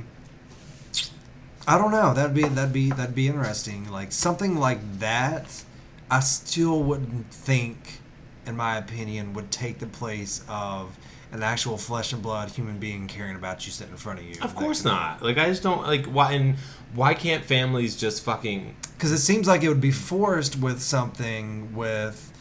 I 1.66 1.78
don't 1.78 1.90
know. 1.92 2.12
That'd 2.14 2.34
be 2.34 2.42
that'd 2.42 2.72
be 2.72 2.90
that'd 2.90 3.14
be 3.14 3.28
interesting. 3.28 3.90
Like 3.90 4.12
something 4.12 4.56
like 4.58 4.98
that, 4.98 5.64
I 6.10 6.20
still 6.20 6.82
wouldn't 6.82 7.32
think, 7.32 8.00
in 8.46 8.56
my 8.56 8.76
opinion, 8.76 9.32
would 9.34 9.50
take 9.50 9.78
the 9.78 9.86
place 9.86 10.44
of 10.48 10.98
an 11.30 11.42
actual 11.42 11.78
flesh 11.78 12.12
and 12.12 12.22
blood 12.22 12.50
human 12.50 12.78
being 12.78 13.06
caring 13.06 13.36
about 13.36 13.64
you 13.64 13.72
sitting 13.72 13.92
in 13.92 13.98
front 13.98 14.18
of 14.18 14.24
you. 14.26 14.34
of 14.42 14.54
course 14.54 14.84
not. 14.84 15.22
Like 15.22 15.38
I 15.38 15.46
just 15.46 15.62
don't 15.62 15.82
like 15.82 16.06
why 16.06 16.32
and 16.32 16.56
why 16.94 17.14
can't 17.14 17.42
families 17.44 17.96
just 17.96 18.22
fucking 18.22 18.76
Because 18.94 19.12
it 19.12 19.18
seems 19.18 19.46
like 19.48 19.62
it 19.62 19.68
would 19.68 19.80
be 19.80 19.90
forced 19.92 20.58
with 20.58 20.82
something 20.82 21.74
with 21.74 22.32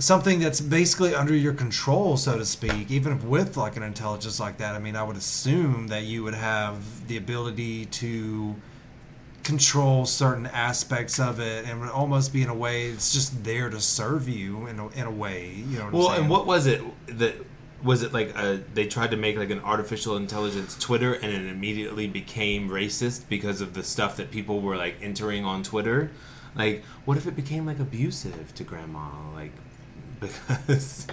something 0.00 0.40
that's 0.40 0.60
basically 0.60 1.14
under 1.14 1.34
your 1.34 1.52
control, 1.52 2.16
so 2.16 2.36
to 2.36 2.44
speak. 2.44 2.90
Even 2.90 3.12
if 3.12 3.22
with 3.22 3.56
like 3.56 3.76
an 3.76 3.82
intelligence 3.82 4.40
like 4.40 4.58
that, 4.58 4.74
I 4.74 4.78
mean, 4.78 4.96
I 4.96 5.02
would 5.02 5.16
assume 5.16 5.88
that 5.88 6.02
you 6.04 6.24
would 6.24 6.34
have 6.34 7.06
the 7.06 7.16
ability 7.16 7.86
to 7.86 8.56
control 9.42 10.04
certain 10.04 10.46
aspects 10.46 11.18
of 11.18 11.40
it 11.40 11.64
and 11.66 11.80
would 11.80 11.88
almost 11.88 12.32
be 12.32 12.42
in 12.42 12.48
a 12.50 12.54
way 12.54 12.84
it's 12.88 13.10
just 13.12 13.42
there 13.42 13.70
to 13.70 13.80
serve 13.80 14.28
you 14.28 14.66
in 14.66 14.78
a, 14.78 14.88
in 14.90 15.06
a 15.06 15.10
way 15.10 15.54
you 15.66 15.78
know 15.78 15.84
what 15.84 15.94
Well, 15.94 16.10
and 16.10 16.28
what 16.28 16.46
was 16.46 16.66
it 16.66 16.82
that 17.06 17.36
was 17.82 18.02
it 18.02 18.12
like 18.12 18.36
a, 18.36 18.62
they 18.74 18.86
tried 18.86 19.10
to 19.12 19.16
make 19.16 19.36
like 19.36 19.50
an 19.50 19.60
artificial 19.60 20.16
intelligence 20.16 20.76
Twitter 20.78 21.14
and 21.14 21.32
it 21.32 21.46
immediately 21.46 22.06
became 22.06 22.68
racist 22.68 23.28
because 23.28 23.60
of 23.60 23.74
the 23.74 23.82
stuff 23.82 24.16
that 24.18 24.30
people 24.30 24.60
were 24.60 24.76
like 24.76 24.96
entering 25.00 25.44
on 25.44 25.62
Twitter? 25.62 26.10
Like, 26.54 26.84
what 27.04 27.16
if 27.16 27.26
it 27.26 27.36
became 27.36 27.66
like 27.66 27.78
abusive 27.78 28.54
to 28.54 28.64
grandma? 28.64 29.08
Like, 29.34 29.52
because 30.20 31.06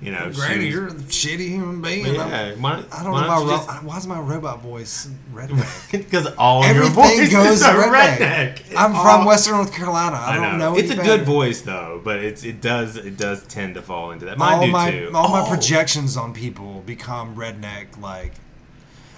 you 0.00 0.12
know, 0.12 0.30
Granny, 0.32 0.68
you're 0.68 0.88
a 0.88 0.92
shitty 0.92 1.48
human 1.48 1.80
being. 1.80 2.14
yeah. 2.14 2.54
Why, 2.54 2.84
I 2.92 3.02
don't 3.02 3.12
why 3.12 3.22
know 3.22 3.28
my 3.28 3.38
you 3.40 3.50
ro- 3.50 3.56
just- 3.56 3.82
why's 3.82 4.06
my 4.06 4.20
robot 4.20 4.60
voice 4.60 5.08
redneck? 5.32 5.90
Because 5.92 6.26
all 6.36 6.60
your 6.66 6.84
Everything 6.84 7.30
goes 7.30 7.62
redneck. 7.62 8.56
redneck. 8.58 8.74
I'm 8.76 8.94
All- 8.94 9.02
from 9.02 9.24
Western 9.24 9.54
North 9.54 9.72
Carolina. 9.72 10.16
I, 10.16 10.32
I 10.32 10.34
don't 10.36 10.58
know. 10.58 10.72
know. 10.72 10.78
it's 10.78 10.90
a 10.90 10.94
any 10.94 11.02
good 11.02 11.22
voice 11.22 11.62
though, 11.62 12.00
but 12.04 12.18
it's 12.20 12.44
it 12.44 12.60
does 12.60 12.96
it 12.96 13.16
does 13.16 13.42
tend 13.46 13.74
to 13.76 13.82
fall 13.82 14.10
into 14.10 14.26
that. 14.26 14.36
Mine 14.38 14.54
all 14.54 14.66
do 14.66 14.72
my 14.72 14.90
too. 14.90 15.10
all 15.14 15.28
my 15.30 15.40
Oh. 15.40 15.48
projections 15.48 16.16
on 16.16 16.32
people 16.34 16.82
become 16.86 17.34
redneck. 17.34 17.98
Like, 18.00 18.34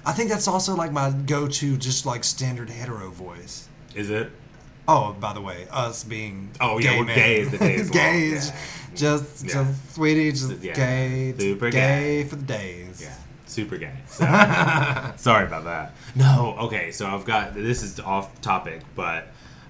I 0.06 0.12
think 0.12 0.30
that's 0.30 0.46
also 0.48 0.74
like 0.76 0.92
my 0.92 1.10
go-to, 1.10 1.76
just 1.76 2.06
like 2.06 2.22
standard 2.24 2.70
hetero 2.70 3.10
voice. 3.10 3.68
Is 3.94 4.10
it? 4.10 4.30
Oh, 4.86 5.16
by 5.18 5.32
the 5.32 5.40
way, 5.40 5.66
us 5.70 6.04
being 6.04 6.50
Oh, 6.60 6.78
yeah, 6.78 6.98
we're 6.98 7.04
men. 7.06 7.16
gay 7.16 7.44
the 7.44 7.64
is 7.70 7.90
gay 7.90 7.98
long, 8.28 8.36
is 8.36 8.48
yeah. 8.50 8.56
just 8.94 9.44
Yeah. 9.46 9.52
just 9.52 9.94
sweetie, 9.94 10.30
just 10.32 10.52
Yeah. 10.62 10.74
gay, 10.74 11.34
Super 11.38 11.70
gay, 11.70 12.22
gay. 12.22 12.24
for 12.28 12.36
the 12.36 12.44
days. 12.44 13.00
Yeah, 13.02 13.14
super 13.46 13.78
gay. 13.78 13.94
So, 14.08 14.24
sorry 15.16 15.46
about 15.46 15.64
that. 15.64 15.94
No, 16.14 16.56
okay. 16.60 16.90
So 16.90 17.06
I've 17.06 17.24
got 17.24 17.54
this 17.54 17.82
is 17.82 17.98
off 18.00 18.40
topic, 18.42 18.82
but 18.94 19.28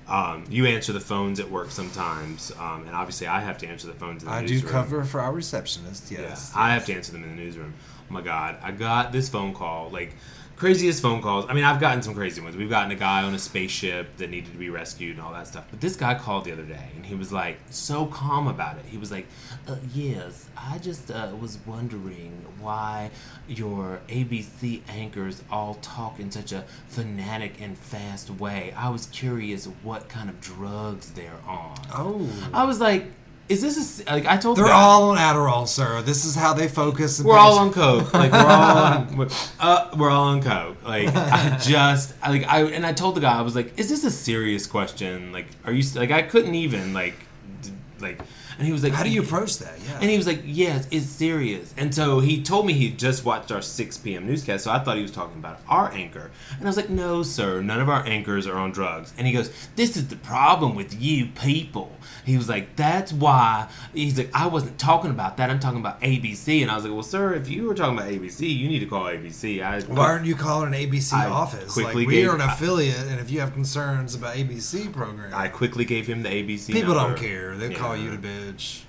um, 0.09 0.45
you 0.51 0.67
answer 0.67 0.93
the 0.93 1.01
phones 1.01 1.39
at 1.41 1.51
work 1.51 1.71
sometimes, 1.71 2.51
um, 2.59 2.85
and 2.87 2.95
obviously 2.95 3.27
I 3.27 3.41
have 3.41 3.57
to 3.59 3.67
answer 3.69 3.87
the 3.87 3.95
phones 3.95 4.23
in 4.25 4.29
the 4.29 4.41
newsroom. 4.41 4.59
I 4.59 4.63
do 4.63 4.69
cover 4.69 5.05
for 5.05 5.21
our 5.21 5.33
receptionist. 5.33 6.11
Yeah, 6.11 6.23
Yes, 6.23 6.53
I 6.55 6.75
have 6.75 6.85
to 6.87 6.93
answer 6.95 7.13
them 7.13 7.23
in 7.23 7.31
the 7.37 7.43
newsroom. 7.43 7.73
Oh 8.11 8.13
my 8.13 8.21
god, 8.21 8.59
I 8.63 8.73
got 8.73 9.13
this 9.13 9.29
phone 9.29 9.55
call, 9.55 9.91
like 9.91 10.15
craziest 10.57 11.03
phone 11.03 11.21
calls. 11.21 11.47
I 11.49 11.55
mean, 11.55 11.65
I've 11.65 11.81
gotten 11.81 12.03
some 12.03 12.15
crazy 12.15 12.41
ones. 12.41 12.57
We've 12.57 12.71
gotten 12.71 12.91
a 12.91 12.97
guy 12.97 13.23
on 13.23 13.35
a 13.35 13.39
spaceship 13.39 14.17
that 14.19 14.31
needed 14.31 14.53
to 14.53 14.59
be 14.59 14.71
rescued 14.71 15.17
and 15.17 15.25
all 15.25 15.33
that 15.33 15.47
stuff. 15.47 15.65
But 15.71 15.81
this 15.81 15.97
guy 15.97 16.15
called 16.15 16.45
the 16.45 16.53
other 16.53 16.63
day, 16.63 16.89
and 16.97 17.05
he 17.05 17.15
was 17.15 17.33
like 17.33 17.59
so 17.71 18.07
calm 18.07 18.47
about 18.47 18.79
it. 18.79 18.85
He 18.87 18.99
was 18.99 19.11
like, 19.11 19.27
uh, 19.67 19.77
"Yes, 19.93 20.49
I 20.57 20.79
just 20.79 21.11
uh, 21.11 21.33
was 21.41 21.59
wondering 21.67 22.45
why 22.61 23.11
your 23.49 24.01
ABC 24.09 24.83
anchors 24.89 25.43
all 25.51 25.75
talk 25.77 26.21
in 26.21 26.31
such 26.31 26.53
a 26.53 26.65
fanatic 26.89 27.61
and 27.61 27.77
fast 27.77 28.31
way. 28.31 28.73
I 28.77 28.89
was 28.91 29.07
curious 29.07 29.67
what 29.83 30.09
kind 30.09 30.31
of 30.31 30.41
drugs 30.41 31.11
they're 31.11 31.41
on." 31.47 31.77
Oh, 31.93 32.29
I 32.53 32.65
was 32.65 32.81
like, 32.81 33.07
"Is 33.49 33.61
this 33.63 34.03
a, 34.07 34.13
like?" 34.13 34.27
I 34.27 34.37
told 34.37 34.57
the 34.57 34.63
they're 34.63 34.71
guy- 34.73 34.81
all 34.81 35.11
on 35.11 35.19
Adderall, 35.19 35.67
sir. 35.69 36.03
This 36.03 36.25
is 36.25 36.35
how 36.35 36.55
they 36.55 36.69
focus. 36.69 37.19
and 37.19 37.29
we're 37.29 37.37
all 37.39 37.59
on 37.59 37.73
coke. 37.73 38.13
Like 38.15 38.33
we're 38.33 38.39
all 38.39 38.77
on, 38.79 39.17
we're, 39.19 39.29
uh, 39.61 39.91
we're 39.97 40.11
all 40.11 40.25
on 40.25 40.43
coke. 40.43 40.77
Like 40.85 41.09
I 41.15 41.59
just, 41.63 42.15
I, 42.23 42.31
like 42.31 42.47
I, 42.49 42.63
and 42.65 42.85
I 42.87 42.93
told 42.93 43.17
the 43.17 43.21
guy, 43.21 43.39
I 43.39 43.43
was 43.43 43.55
like, 43.55 43.79
"Is 43.79 43.89
this 43.89 44.05
a 44.05 44.11
serious 44.11 44.67
question? 44.67 45.33
Like, 45.33 45.47
are 45.65 45.73
you 45.73 45.83
like 45.99 46.11
I 46.11 46.23
couldn't 46.23 46.55
even 46.55 46.93
like, 46.95 47.15
d- 47.63 47.71
like." 48.01 48.21
And 48.59 48.67
he 48.67 48.73
was 48.73 48.83
like, 48.83 48.93
How 48.93 49.03
do 49.03 49.11
you 49.11 49.23
approach 49.23 49.59
that? 49.59 49.75
Yeah. 49.87 49.99
And 50.01 50.11
he 50.11 50.17
was 50.17 50.27
like, 50.27 50.43
"Yes, 50.45 50.87
it's 50.91 51.07
serious." 51.07 51.75
And 51.77 51.95
so 51.95 52.21
he 52.21 52.43
told 52.43 52.67
me 52.67 52.73
he 52.73 52.91
just 52.91 53.25
watched 53.25 53.51
our 53.53 53.63
6 53.63 53.99
p.m. 53.99 54.27
newscast, 54.27 54.65
so 54.65 54.71
I 54.71 54.79
thought 54.79 54.97
he 54.97 55.03
was 55.03 55.11
talking 55.13 55.39
about 55.39 55.61
our 55.69 55.91
anchor. 55.93 56.31
And 56.59 56.63
I 56.63 56.67
was 56.67 56.77
like, 56.77 56.91
"No, 56.91 57.23
sir, 57.23 57.61
none 57.63 57.81
of 57.81 57.89
our 57.89 58.05
anchors 58.07 58.47
are 58.47 58.57
on 58.57 58.71
drugs." 58.73 59.13
And 59.19 59.27
he 59.27 59.33
goes, 59.33 59.51
"This 59.77 59.97
is 59.97 60.09
the 60.09 60.17
problem 60.17 60.75
with 60.75 61.01
you 61.01 61.27
people." 61.27 61.91
He 62.25 62.37
was 62.37 62.49
like, 62.49 62.77
"That's 62.77 63.13
why." 63.13 63.69
He's 63.93 64.17
like, 64.19 64.31
"I 64.35 64.47
wasn't 64.47 64.79
talking 64.79 65.11
about 65.11 65.37
that. 65.39 65.51
I'm 65.51 65.59
talking 65.61 65.81
about 65.81 66.01
ABC." 66.01 66.63
And 66.63 66.71
I 66.71 66.75
was 66.77 66.85
like, 66.85 66.93
"Well, 66.93 67.03
sir, 67.03 67.35
if 67.35 67.49
you 67.49 67.65
were 67.67 67.75
talking 67.75 67.97
about 67.99 68.11
ABC, 68.11 68.49
you 68.49 68.69
need 68.69 68.81
to 68.81 68.87
call 68.87 69.05
ABC." 69.05 69.63
I 69.63 69.81
Why 69.83 70.05
aren't 70.07 70.27
you 70.27 70.35
calling 70.35 70.69
an 70.69 70.75
ABC 70.75 71.13
I 71.15 71.27
office? 71.27 71.77
Like 71.77 71.95
we 71.95 72.07
gave- 72.07 72.29
are 72.29 72.35
an 72.35 72.41
affiliate, 72.41 73.07
and 73.09 73.21
if 73.21 73.31
you 73.31 73.41
have 73.41 73.53
concerns 73.53 74.15
about 74.15 74.37
ABC 74.37 74.93
program, 74.93 75.33
I 75.35 75.49
quickly 75.49 75.85
gave 75.85 76.07
him 76.07 76.23
the 76.23 76.29
ABC. 76.31 76.73
people 76.73 76.95
number. 76.95 77.11
don't 77.17 77.19
care. 77.23 77.57
They 77.57 77.73
call 77.75 77.97
Yeah. 77.97 78.05
you 78.05 78.11
the 78.45 78.53
bitch. 78.53 78.83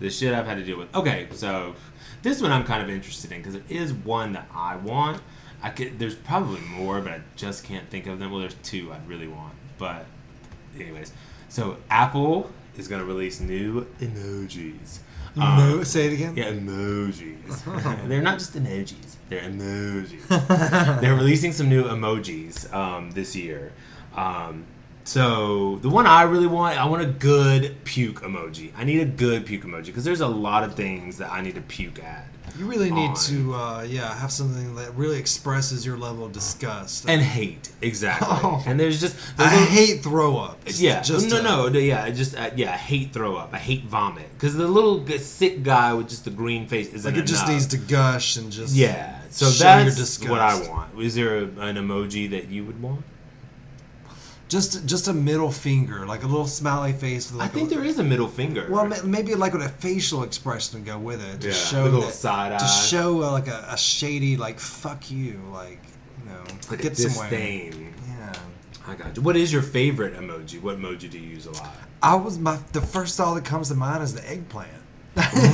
the 0.00 0.10
shit 0.10 0.34
I've 0.34 0.46
had 0.46 0.58
to 0.58 0.64
deal 0.64 0.78
with. 0.78 0.94
Okay, 0.94 1.28
so 1.32 1.74
this 2.22 2.40
one 2.42 2.52
I'm 2.52 2.64
kind 2.64 2.82
of 2.82 2.90
interested 2.90 3.32
in 3.32 3.38
because 3.38 3.54
it 3.54 3.64
is 3.68 3.92
one 3.92 4.32
that 4.32 4.48
I 4.54 4.76
want. 4.76 5.22
I 5.62 5.70
could. 5.70 5.98
There's 5.98 6.14
probably 6.14 6.60
more, 6.60 7.00
but 7.00 7.12
I 7.12 7.20
just 7.36 7.64
can't 7.64 7.88
think 7.88 8.06
of 8.06 8.18
them. 8.18 8.30
Well, 8.30 8.40
there's 8.40 8.56
two 8.62 8.92
I'd 8.92 9.06
really 9.08 9.28
want, 9.28 9.54
but 9.78 10.06
anyways. 10.78 11.12
So 11.48 11.76
Apple 11.90 12.50
is 12.76 12.88
going 12.88 13.00
to 13.00 13.06
release 13.06 13.40
new 13.40 13.86
emojis. 14.00 15.00
Mo- 15.36 15.82
say 15.84 16.06
it 16.06 16.12
again. 16.14 16.36
Yeah, 16.36 16.52
emojis. 16.52 18.08
they're 18.08 18.22
not 18.22 18.38
just 18.38 18.54
emojis; 18.54 19.16
they're 19.28 19.42
emojis. 19.42 21.00
they're 21.00 21.14
releasing 21.14 21.52
some 21.52 21.68
new 21.68 21.84
emojis 21.84 22.72
um, 22.74 23.10
this 23.12 23.36
year. 23.36 23.72
Um, 24.16 24.64
so 25.04 25.76
the 25.82 25.88
one 25.88 26.06
I 26.06 26.22
really 26.22 26.46
want, 26.46 26.78
I 26.78 26.84
want 26.86 27.02
a 27.02 27.06
good 27.06 27.76
puke 27.84 28.20
emoji. 28.22 28.72
I 28.76 28.84
need 28.84 29.00
a 29.00 29.04
good 29.06 29.46
puke 29.46 29.64
emoji 29.64 29.86
because 29.86 30.04
there's 30.04 30.20
a 30.20 30.28
lot 30.28 30.62
of 30.62 30.74
things 30.74 31.18
that 31.18 31.30
I 31.30 31.40
need 31.40 31.54
to 31.56 31.60
puke 31.62 32.02
at. 32.02 32.26
You 32.58 32.66
really 32.66 32.90
need 32.90 33.10
on. 33.10 33.16
to, 33.16 33.54
uh, 33.54 33.86
yeah, 33.88 34.14
have 34.18 34.32
something 34.32 34.74
that 34.74 34.94
really 34.94 35.18
expresses 35.18 35.86
your 35.86 35.96
level 35.96 36.26
of 36.26 36.32
disgust. 36.32 37.08
and 37.08 37.20
hate 37.20 37.70
exactly. 37.80 38.28
Oh. 38.42 38.62
And 38.66 38.78
there's 38.78 39.00
just 39.00 39.16
I 39.38 39.48
there's 39.48 39.68
a- 39.68 39.72
hate 39.72 40.02
throw 40.02 40.36
ups. 40.36 40.80
Yeah, 40.80 41.00
just 41.00 41.30
no, 41.30 41.42
no, 41.42 41.68
no, 41.68 41.78
yeah, 41.78 42.04
I 42.04 42.10
just 42.10 42.36
uh, 42.36 42.50
yeah, 42.56 42.72
I 42.72 42.76
hate 42.76 43.12
throw 43.12 43.36
up. 43.36 43.50
I 43.52 43.58
hate 43.58 43.84
vomit 43.84 44.28
because 44.34 44.54
the 44.54 44.66
little 44.66 45.06
sick 45.18 45.62
guy 45.62 45.92
with 45.94 46.08
just 46.08 46.24
the 46.24 46.30
green 46.30 46.66
face 46.66 46.92
isn't 46.92 47.14
Like 47.14 47.22
it 47.22 47.26
just 47.26 47.46
needs 47.48 47.66
to 47.68 47.76
gush 47.76 48.36
and 48.36 48.50
just 48.50 48.74
Yeah, 48.74 49.20
so 49.30 49.46
that's 49.50 50.20
what 50.20 50.40
I 50.40 50.68
want. 50.68 50.98
Is 51.00 51.14
there 51.14 51.38
a, 51.38 51.42
an 51.42 51.76
emoji 51.76 52.30
that 52.30 52.48
you 52.48 52.64
would 52.64 52.80
want? 52.82 53.04
Just 54.50 54.84
just 54.84 55.06
a 55.08 55.12
middle 55.14 55.50
finger, 55.52 56.04
like 56.04 56.24
a 56.24 56.26
little 56.26 56.46
smiley 56.46 56.92
face. 56.92 57.30
With 57.32 57.40
I 57.40 57.46
think 57.48 57.70
a, 57.70 57.74
there 57.76 57.84
is 57.84 57.98
a 57.98 58.02
middle 58.04 58.28
finger. 58.28 58.66
Well, 58.68 58.84
maybe 59.04 59.34
like 59.36 59.52
with 59.54 59.62
a 59.62 59.68
facial 59.68 60.24
expression 60.24 60.80
to 60.80 60.84
go 60.84 60.98
with 60.98 61.22
it 61.22 61.40
to 61.42 61.46
Yeah, 61.48 61.54
show 61.54 61.82
a 61.82 61.84
little 61.84 62.00
that- 62.02 62.12
side 62.14 62.58
to 62.58 62.64
eye. 62.64 62.68
show 62.68 63.22
uh, 63.22 63.30
like 63.30 63.46
a, 63.46 63.64
a 63.70 63.78
shady 63.78 64.36
like 64.36 64.58
fuck 64.60 65.08
you, 65.10 65.40
like 65.52 65.80
you 66.18 66.30
know, 66.30 66.42
like 66.68 66.82
get 66.82 66.96
somewhere. 66.98 67.30
disdain. 67.30 67.94
Yeah. 68.08 68.32
I 68.88 68.94
got 68.96 69.16
you. 69.16 69.22
What 69.22 69.36
is 69.36 69.52
your 69.52 69.62
favorite 69.62 70.14
emoji? 70.16 70.60
What 70.60 70.78
emoji 70.78 71.08
do 71.08 71.18
you 71.18 71.28
use 71.28 71.46
a 71.46 71.52
lot? 71.52 71.70
I 72.02 72.16
was 72.16 72.38
my 72.38 72.58
the 72.72 72.80
first 72.80 73.16
thought 73.16 73.34
that 73.34 73.44
comes 73.44 73.68
to 73.68 73.74
mind 73.76 74.02
is 74.02 74.14
the 74.14 74.28
eggplant. 74.28 74.68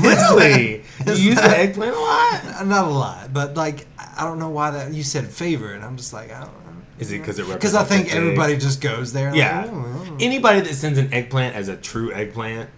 Really? 0.00 0.84
you 1.06 1.12
use 1.12 1.34
the 1.36 1.58
eggplant 1.58 1.94
a 1.94 1.98
lot? 2.00 2.66
Not 2.66 2.84
a 2.86 2.90
lot, 2.90 3.32
but 3.32 3.56
like 3.56 3.86
I 4.16 4.24
don't 4.24 4.38
know 4.38 4.48
why 4.48 4.70
that 4.70 4.92
you 4.94 5.02
said 5.02 5.26
favorite. 5.28 5.74
And 5.76 5.84
I'm 5.84 5.96
just 5.98 6.12
like 6.14 6.32
I 6.32 6.40
don't 6.40 6.52
know. 6.64 6.65
Is 6.98 7.12
it 7.12 7.18
because 7.18 7.38
it 7.38 7.46
Because 7.48 7.74
I 7.74 7.84
think 7.84 8.14
everybody 8.14 8.56
just 8.56 8.80
goes 8.80 9.12
there. 9.12 9.28
and 9.28 9.36
Yeah. 9.36 9.62
like, 9.62 9.70
"Oh, 9.72 10.06
oh." 10.10 10.16
Anybody 10.20 10.60
that 10.60 10.74
sends 10.74 10.98
an 10.98 11.12
eggplant 11.12 11.54
as 11.54 11.68
a 11.68 11.76
true 11.76 12.10
eggplant, 12.12 12.70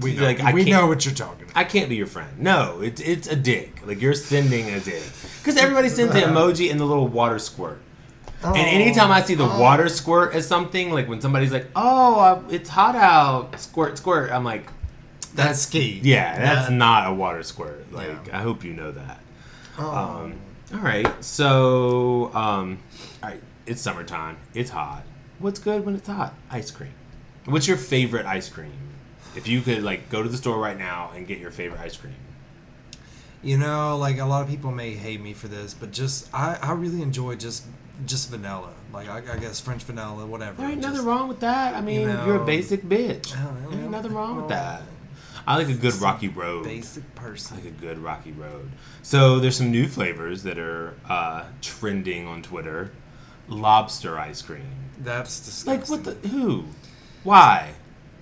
we 0.00 0.14
know, 0.16 0.24
like, 0.24 0.40
I 0.40 0.52
we 0.52 0.64
can't- 0.64 0.76
know 0.80 0.86
what 0.88 1.04
you're 1.04 1.14
talking 1.14 1.44
about. 1.44 1.56
I 1.56 1.64
can't 1.64 1.88
be 1.88 1.94
your 1.96 2.06
friend. 2.08 2.28
No, 2.38 2.80
it's 2.82 3.00
it's 3.00 3.28
a 3.28 3.36
dick. 3.36 3.80
Like 3.86 4.00
you're 4.02 4.14
sending 4.14 4.68
a 4.70 4.80
dick. 4.80 5.02
Because 5.38 5.56
everybody 5.56 5.88
sends 5.88 6.12
the 6.12 6.20
emoji 6.32 6.70
and 6.70 6.80
the 6.80 6.84
little 6.84 7.06
water 7.08 7.38
squirt. 7.38 7.80
And 8.44 8.56
anytime 8.56 9.12
I 9.12 9.22
see 9.22 9.36
the 9.36 9.44
Oh. 9.48 9.60
water 9.60 9.88
squirt 9.88 10.34
as 10.34 10.48
something, 10.48 10.90
like 10.90 11.08
when 11.08 11.20
somebody's 11.20 11.52
like, 11.52 11.68
"Oh, 11.76 12.18
uh, 12.18 12.40
it's 12.50 12.68
hot 12.70 12.96
out," 12.96 13.60
squirt, 13.60 13.96
squirt, 13.98 14.32
I'm 14.32 14.42
like, 14.42 14.66
that's 15.36 15.64
key. 15.66 16.00
"Yeah, 16.02 16.36
that's 16.36 16.66
That- 16.68 16.74
not 16.74 17.08
a 17.08 17.14
water 17.14 17.44
squirt." 17.44 17.86
Like. 17.92 18.32
I 18.34 18.38
hope 18.38 18.64
you 18.64 18.72
know 18.72 18.90
that. 18.90 19.20
Oh. 19.78 19.88
Um, 19.88 20.34
all 20.74 20.80
right, 20.80 21.06
so 21.24 22.32
um, 22.34 22.78
it's 23.72 23.80
summertime. 23.82 24.36
It's 24.54 24.70
hot. 24.70 25.02
What's 25.40 25.58
good 25.58 25.84
when 25.84 25.96
it's 25.96 26.06
hot? 26.06 26.34
Ice 26.50 26.70
cream. 26.70 26.92
What's 27.46 27.66
your 27.66 27.76
favorite 27.76 28.26
ice 28.26 28.48
cream? 28.48 28.72
If 29.34 29.48
you 29.48 29.62
could 29.62 29.82
like 29.82 30.08
go 30.10 30.22
to 30.22 30.28
the 30.28 30.36
store 30.36 30.58
right 30.58 30.78
now 30.78 31.10
and 31.16 31.26
get 31.26 31.38
your 31.38 31.50
favorite 31.50 31.80
ice 31.80 31.96
cream. 31.96 32.14
You 33.42 33.58
know, 33.58 33.96
like 33.96 34.18
a 34.18 34.24
lot 34.24 34.42
of 34.42 34.48
people 34.48 34.70
may 34.70 34.92
hate 34.94 35.20
me 35.20 35.32
for 35.32 35.48
this, 35.48 35.74
but 35.74 35.90
just 35.90 36.32
I, 36.32 36.58
I 36.62 36.72
really 36.74 37.02
enjoy 37.02 37.34
just 37.34 37.64
just 38.06 38.30
vanilla. 38.30 38.72
Like 38.92 39.08
I, 39.08 39.18
I 39.32 39.38
guess 39.38 39.58
French 39.58 39.82
vanilla, 39.82 40.26
whatever. 40.26 40.58
There 40.62 40.70
ain't 40.70 40.82
Just- 40.82 40.94
nothing 40.94 41.08
wrong 41.08 41.28
with 41.28 41.40
that. 41.40 41.74
I 41.74 41.80
mean, 41.80 42.06
know- 42.06 42.26
you're 42.26 42.42
a 42.42 42.44
basic 42.44 42.82
bitch. 42.82 43.34
Oh, 43.36 43.70
There 43.70 43.80
ain't 43.80 43.90
nothing 43.90 44.12
wrong 44.14 44.36
with 44.36 44.48
that. 44.48 44.82
I 45.44 45.56
like 45.56 45.68
a 45.68 45.74
good 45.74 45.94
rocky 45.94 46.28
road. 46.28 46.62
Basic 46.64 47.02
I 47.16 47.18
person. 47.20 47.56
like 47.56 47.66
a 47.66 47.70
good 47.70 47.98
rocky 47.98 48.30
road. 48.30 48.70
So 49.02 49.40
there's 49.40 49.56
some 49.56 49.72
new 49.72 49.88
flavors 49.88 50.44
that 50.44 50.56
are 50.56 50.94
uh, 51.08 51.46
trending 51.60 52.28
on 52.28 52.42
Twitter. 52.42 52.92
Lobster 53.48 54.18
ice 54.18 54.42
cream. 54.42 54.66
That's 54.98 55.40
disgusting. 55.40 55.96
Like 55.98 56.04
what 56.06 56.22
the 56.22 56.28
who? 56.28 56.64
Why? 57.24 57.70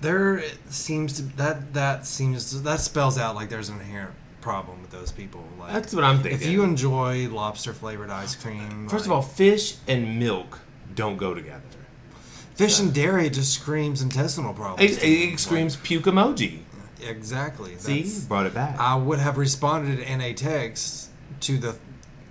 There 0.01 0.43
seems 0.71 1.15
to 1.15 1.23
that 1.37 1.75
that 1.75 2.07
seems 2.07 2.51
to, 2.51 2.57
that 2.61 2.81
spells 2.81 3.19
out 3.19 3.35
like 3.35 3.49
there's 3.51 3.69
an 3.69 3.79
inherent 3.81 4.15
problem 4.41 4.81
with 4.81 4.91
those 4.91 5.13
people. 5.13 5.45
Like 5.59 5.73
That's 5.75 5.95
what 5.95 6.05
I'm 6.05 6.23
thinking. 6.23 6.41
if 6.41 6.47
you 6.47 6.63
enjoy 6.63 7.29
lobster 7.29 7.73
flavored 7.75 8.09
ice 8.11 8.35
cream, 8.35 8.89
First 8.89 9.05
of 9.07 9.13
all, 9.13 9.21
fish 9.23 9.77
and 9.87 10.19
milk 10.19 10.61
don't 10.95 11.19
go 11.19 11.35
together. 11.35 11.61
fish 12.55 12.81
and 12.81 12.93
dairy 12.95 13.29
just 13.31 13.53
screams 13.53 14.01
intestinal 14.01 14.55
problems. 14.55 14.97
It, 14.99 15.03
it 15.05 15.39
screams 15.39 15.77
puke 15.77 16.05
emoji. 16.05 16.61
Exactly. 17.07 17.77
See, 17.77 18.03
That's- 18.03 18.21
brought 18.25 18.47
it 18.47 18.55
back. 18.55 18.79
I 18.79 18.95
would 18.97 19.19
have 19.19 19.37
responded 19.39 19.99
in 20.01 20.21
a 20.23 20.33
text 20.35 21.11
to 21.41 21.59
the 21.59 21.77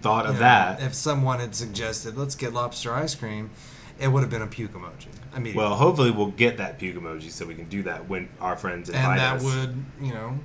Thought 0.01 0.25
you 0.25 0.29
of 0.31 0.35
know, 0.35 0.39
that. 0.41 0.81
If 0.81 0.93
someone 0.93 1.39
had 1.39 1.53
suggested, 1.55 2.17
let's 2.17 2.35
get 2.35 2.53
lobster 2.53 2.93
ice 2.93 3.15
cream, 3.15 3.49
it 3.99 4.07
would 4.07 4.21
have 4.21 4.29
been 4.29 4.41
a 4.41 4.47
puke 4.47 4.73
emoji. 4.73 5.07
I 5.33 5.39
mean, 5.39 5.55
Well, 5.55 5.75
hopefully 5.75 6.12
we'll 6.12 6.27
get 6.31 6.57
that 6.57 6.79
puke 6.79 6.95
emoji 6.95 7.29
so 7.31 7.45
we 7.45 7.55
can 7.55 7.67
do 7.69 7.83
that 7.83 8.07
when 8.07 8.29
our 8.39 8.55
friends 8.55 8.89
invite 8.89 9.03
and 9.05 9.19
that 9.19 9.35
us. 9.38 9.43
would, 9.43 9.85
you 10.01 10.13
know. 10.13 10.39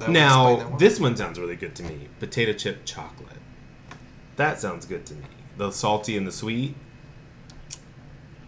that 0.00 0.08
would 0.08 0.14
Now, 0.14 0.54
one. 0.70 0.78
this 0.78 0.98
one 1.00 1.16
sounds 1.16 1.38
really 1.38 1.56
good 1.56 1.74
to 1.76 1.82
me. 1.84 2.08
Potato 2.18 2.52
chip 2.52 2.84
chocolate. 2.84 3.28
That 4.36 4.60
sounds 4.60 4.86
good 4.86 5.06
to 5.06 5.14
me. 5.14 5.24
The 5.56 5.70
salty 5.70 6.16
and 6.16 6.26
the 6.26 6.32
sweet. 6.32 6.74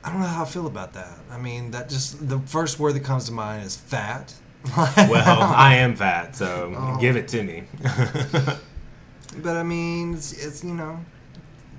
I 0.02 0.10
don't 0.10 0.20
know 0.20 0.26
how 0.26 0.42
I 0.42 0.46
feel 0.46 0.66
about 0.66 0.92
that. 0.94 1.18
I 1.30 1.38
mean, 1.38 1.70
that 1.72 1.88
just 1.88 2.28
the 2.28 2.38
first 2.40 2.78
word 2.78 2.94
that 2.94 3.04
comes 3.04 3.26
to 3.26 3.32
mind 3.32 3.64
is 3.64 3.76
fat. 3.76 4.34
Well, 4.76 5.42
I 5.42 5.76
am 5.76 5.94
fat, 5.94 6.34
so 6.34 6.74
Oh. 6.76 6.98
give 7.00 7.16
it 7.16 7.28
to 7.28 7.42
me. 7.44 7.64
But 9.42 9.57
I 9.57 9.62
mean, 9.62 10.14
it's, 10.14 10.33
it's 10.33 10.64
you 10.64 10.75
know, 10.75 10.99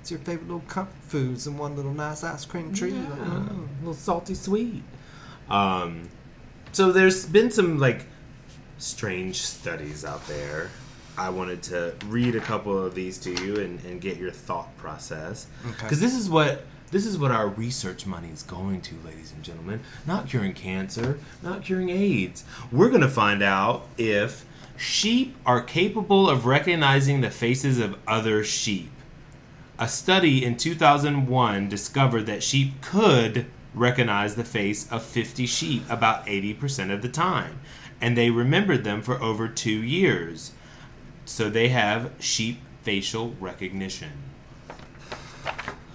it's 0.00 0.10
your 0.10 0.20
favorite 0.20 0.46
little 0.46 0.60
comfort 0.68 0.94
foods 1.02 1.46
and 1.46 1.58
one 1.58 1.74
little 1.76 1.92
nice 1.94 2.22
ice 2.24 2.44
cream 2.44 2.72
treat. 2.72 2.94
Yeah, 2.94 3.00
Mm. 3.00 3.68
little 3.80 3.94
salty 3.94 4.34
sweet. 4.34 4.82
Um, 5.50 6.08
so 6.72 6.92
there's 6.92 7.26
been 7.26 7.50
some 7.50 7.78
like 7.78 8.06
strange 8.78 9.40
studies 9.40 10.04
out 10.04 10.26
there. 10.28 10.70
I 11.16 11.30
wanted 11.30 11.62
to 11.64 11.94
read 12.06 12.36
a 12.36 12.40
couple 12.40 12.78
of 12.80 12.94
these 12.94 13.18
to 13.18 13.30
you 13.44 13.56
and, 13.56 13.84
and 13.84 14.00
get 14.00 14.18
your 14.18 14.30
thought 14.30 14.76
process 14.76 15.48
Okay. 15.66 15.74
because 15.82 15.98
this 16.00 16.14
is 16.14 16.30
what 16.30 16.64
this 16.90 17.04
is 17.04 17.18
what 17.18 17.30
our 17.30 17.48
research 17.48 18.06
money 18.06 18.28
is 18.30 18.42
going 18.44 18.80
to, 18.82 18.94
ladies 19.04 19.32
and 19.32 19.42
gentlemen. 19.42 19.80
Not 20.06 20.26
curing 20.28 20.54
cancer, 20.54 21.18
not 21.42 21.62
curing 21.62 21.90
AIDS. 21.90 22.44
We're 22.72 22.88
gonna 22.88 23.08
find 23.10 23.42
out 23.42 23.86
if 23.98 24.46
sheep 24.78 25.36
are 25.44 25.60
capable 25.60 26.30
of 26.30 26.46
recognizing 26.46 27.20
the 27.20 27.30
faces 27.30 27.78
of 27.78 27.98
other 28.06 28.44
sheep. 28.44 28.90
A 29.78 29.88
study 29.88 30.44
in 30.44 30.56
2001 30.56 31.68
discovered 31.68 32.26
that 32.26 32.42
sheep 32.42 32.80
could 32.80 33.46
recognize 33.74 34.36
the 34.36 34.44
face 34.44 34.90
of 34.90 35.02
50 35.02 35.46
sheep 35.46 35.82
about 35.90 36.26
80% 36.26 36.92
of 36.92 37.02
the 37.02 37.08
time, 37.08 37.60
and 38.00 38.16
they 38.16 38.30
remembered 38.30 38.84
them 38.84 39.02
for 39.02 39.20
over 39.20 39.48
two 39.48 39.82
years. 39.82 40.52
So 41.24 41.50
they 41.50 41.68
have 41.68 42.12
sheep 42.20 42.60
facial 42.82 43.34
recognition. 43.40 44.12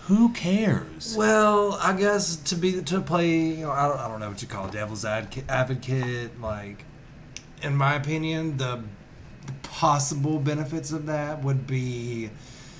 Who 0.08 0.34
cares? 0.34 1.16
Well, 1.18 1.74
I 1.82 1.94
guess 1.94 2.36
to 2.36 2.56
be 2.56 2.82
to 2.84 3.00
play, 3.00 3.38
you 3.38 3.66
know, 3.66 3.72
I 3.72 3.88
don't, 3.88 4.00
I 4.00 4.08
don't 4.10 4.20
know 4.20 4.30
what 4.30 4.42
you 4.42 4.50
call 4.50 4.68
it, 4.68 4.74
devil's 4.74 5.06
advocate, 5.06 5.46
advocate. 5.48 6.42
Like, 6.42 6.84
in 7.64 7.76
my 7.76 7.96
opinion, 7.96 8.58
the 8.58 8.84
possible 9.64 10.40
benefits 10.40 10.92
of 10.92 11.06
that 11.08 11.44
would 11.44 11.66
be 11.68 12.30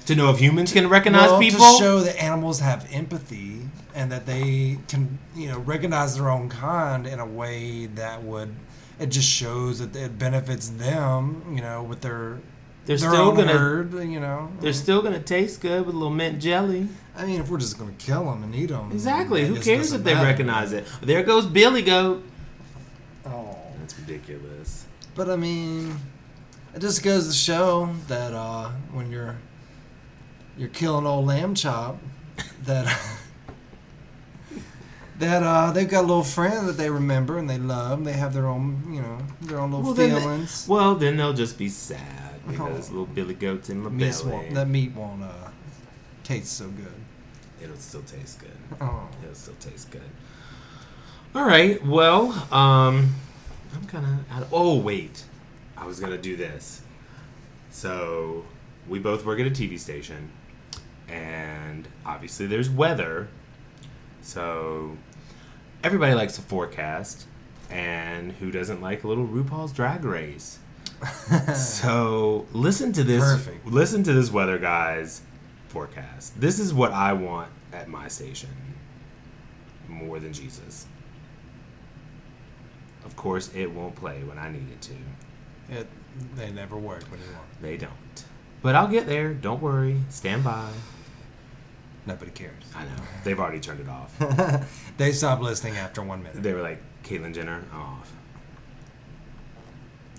To 0.06 0.16
know 0.16 0.30
if 0.30 0.40
humans 0.40 0.72
can 0.72 0.88
recognize 0.90 1.30
well, 1.30 1.40
people? 1.40 1.60
to 1.60 1.84
show 1.84 2.00
that 2.02 2.22
animals 2.22 2.60
have 2.60 2.88
empathy 2.92 3.62
and 3.96 4.12
that 4.12 4.26
they 4.26 4.78
can, 4.88 5.18
you 5.36 5.48
know, 5.48 5.60
recognize 5.60 6.16
their 6.16 6.30
own 6.30 6.50
kind 6.50 7.08
in 7.08 7.20
a 7.20 7.26
way 7.26 7.88
that 7.88 8.24
would. 8.24 8.54
It 9.00 9.08
just 9.08 9.28
shows 9.30 9.80
that 9.80 9.96
it 9.96 10.18
benefits 10.20 10.70
them, 10.70 11.44
you 11.56 11.62
know, 11.62 11.84
with 11.84 12.02
their 12.02 12.38
they're 12.86 12.98
their 12.98 13.10
still 13.12 13.16
own 13.30 13.36
gonna 13.36 13.54
herd, 13.54 13.94
you 13.94 14.20
know. 14.20 14.50
they're 14.60 14.74
still 14.74 15.02
gonna 15.02 15.20
taste 15.20 15.62
good 15.62 15.86
with 15.86 15.96
a 15.96 15.98
little 15.98 16.14
mint 16.14 16.40
jelly. 16.42 16.88
I 17.18 17.26
mean, 17.26 17.40
if 17.40 17.50
we're 17.50 17.58
just 17.60 17.78
gonna 17.80 17.94
kill 17.98 18.26
them 18.26 18.44
and 18.44 18.54
eat 18.54 18.68
them, 18.70 18.92
Exactly. 18.92 19.46
Who 19.46 19.60
cares 19.60 19.94
if 19.94 20.04
they 20.04 20.14
recognize 20.16 20.74
it? 20.74 20.86
There 21.02 21.24
goes 21.24 21.46
Billy 21.46 21.82
Goat. 21.82 22.24
Oh. 24.14 24.18
Ridiculous. 24.34 24.86
But 25.16 25.30
I 25.30 25.36
mean, 25.36 25.96
it 26.76 26.80
just 26.80 27.04
goes 27.04 27.28
to 27.28 27.34
show 27.34 27.90
that 28.08 28.34
uh, 28.34 28.70
when 28.92 29.12
you're 29.12 29.36
you're 30.58 30.70
killing 30.70 31.06
old 31.06 31.26
lamb 31.26 31.56
chop, 31.56 31.98
that 32.66 32.86
that 35.20 35.44
uh, 35.44 35.72
they've 35.72 35.90
got 35.90 36.00
a 36.02 36.08
little 36.08 36.24
friend 36.24 36.68
that 36.68 36.74
they 36.78 36.90
remember 36.90 37.38
and 37.38 37.50
they 37.50 37.58
love. 37.60 38.00
And 38.00 38.08
they 38.08 38.14
have 38.14 38.34
their 38.34 38.48
own, 38.48 38.84
you 38.94 39.02
know, 39.02 39.18
their 39.42 39.60
own 39.60 39.72
little 39.72 39.86
Well 39.86 39.94
then, 39.94 40.20
feelings. 40.22 40.68
well, 40.68 40.96
then 40.96 41.18
they'll 41.18 41.34
just 41.34 41.58
be 41.58 41.70
sad 41.70 42.46
because 42.48 42.90
Oh. 42.90 42.94
little 42.94 43.06
Billy 43.06 43.34
Goat's 43.36 43.70
and 43.70 43.84
Meat 43.96 44.22
won't, 44.26 44.54
that 44.56 44.68
meat 44.68 44.94
won't 44.96 45.24
uh, 45.24 45.50
taste 46.24 46.54
so 46.58 46.68
good. 46.70 46.92
It'll 47.62 47.76
still 47.78 48.02
taste 48.02 48.40
good. 48.40 48.58
Oh. 48.82 49.08
It'll 49.24 49.36
still 49.36 49.54
taste 49.60 49.92
good. 49.92 50.02
All 51.36 51.46
right. 51.46 51.84
Well, 51.86 52.32
um, 52.54 53.14
I'm 53.74 53.86
kind 53.86 54.06
of. 54.06 54.38
Out 54.38 54.48
Oh 54.52 54.78
wait, 54.78 55.24
I 55.78 55.86
was 55.86 56.00
gonna 56.00 56.18
do 56.18 56.36
this. 56.36 56.82
So 57.70 58.46
we 58.88 59.00
both 59.00 59.26
work 59.26 59.40
at 59.40 59.48
a 59.48 59.52
TV 59.52 59.80
station, 59.80 60.32
and 61.08 61.88
obviously 62.06 62.46
there's 62.46 62.70
weather. 62.70 63.28
So 64.22 64.98
everybody 65.84 66.14
likes 66.14 66.38
a 66.38 66.42
forecast, 66.42 67.26
and 67.70 68.32
who 68.34 68.52
doesn't 68.52 68.82
like 68.82 69.04
a 69.04 69.08
little 69.08 69.28
RuPaul's 69.28 69.74
Drag 69.74 70.04
Race? 70.06 70.60
so 71.56 72.46
listen 72.54 72.94
to 72.94 73.04
this. 73.04 73.24
Perfect. 73.24 73.66
Listen 73.68 74.04
to 74.04 74.14
this 74.14 74.32
weather 74.32 74.58
guy's 74.58 75.22
forecast. 75.68 76.40
This 76.40 76.60
is 76.60 76.74
what 76.74 76.92
I 76.94 77.14
want 77.14 77.52
at 77.74 77.90
my 77.90 78.08
station 78.08 78.50
more 79.90 80.20
than 80.20 80.34
Jesus. 80.34 80.88
Of 83.06 83.16
course, 83.16 83.50
it 83.54 83.72
won't 83.72 83.96
play 83.96 84.24
when 84.24 84.38
I 84.38 84.50
need 84.52 84.68
it 84.72 84.82
to. 84.82 84.94
It, 85.70 85.88
they 86.36 86.52
never 86.52 86.78
work 86.78 87.04
anymore. 87.04 87.44
They 87.62 87.78
don't. 87.78 87.92
But 88.62 88.76
I'll 88.76 88.88
get 88.88 89.08
there. 89.08 89.34
Don't 89.34 89.62
worry. 89.62 90.00
Stand 90.10 90.44
by. 90.44 90.70
Nobody 92.06 92.32
cares. 92.32 92.64
I 92.76 92.84
know. 92.84 93.04
They've 93.24 93.40
already 93.40 93.60
turned 93.60 93.80
it 93.80 93.90
off. 93.90 94.68
they 94.98 95.12
stopped 95.12 95.42
listening 95.42 95.78
after 95.78 96.02
one 96.02 96.22
minute. 96.22 96.44
They 96.44 96.54
were 96.54 96.62
like, 96.62 96.82
Caitlyn 97.04 97.34
Jenner, 97.34 97.64
off. 97.74 98.12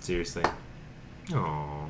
Seriously? 0.01 0.43
Aww. 1.29 1.89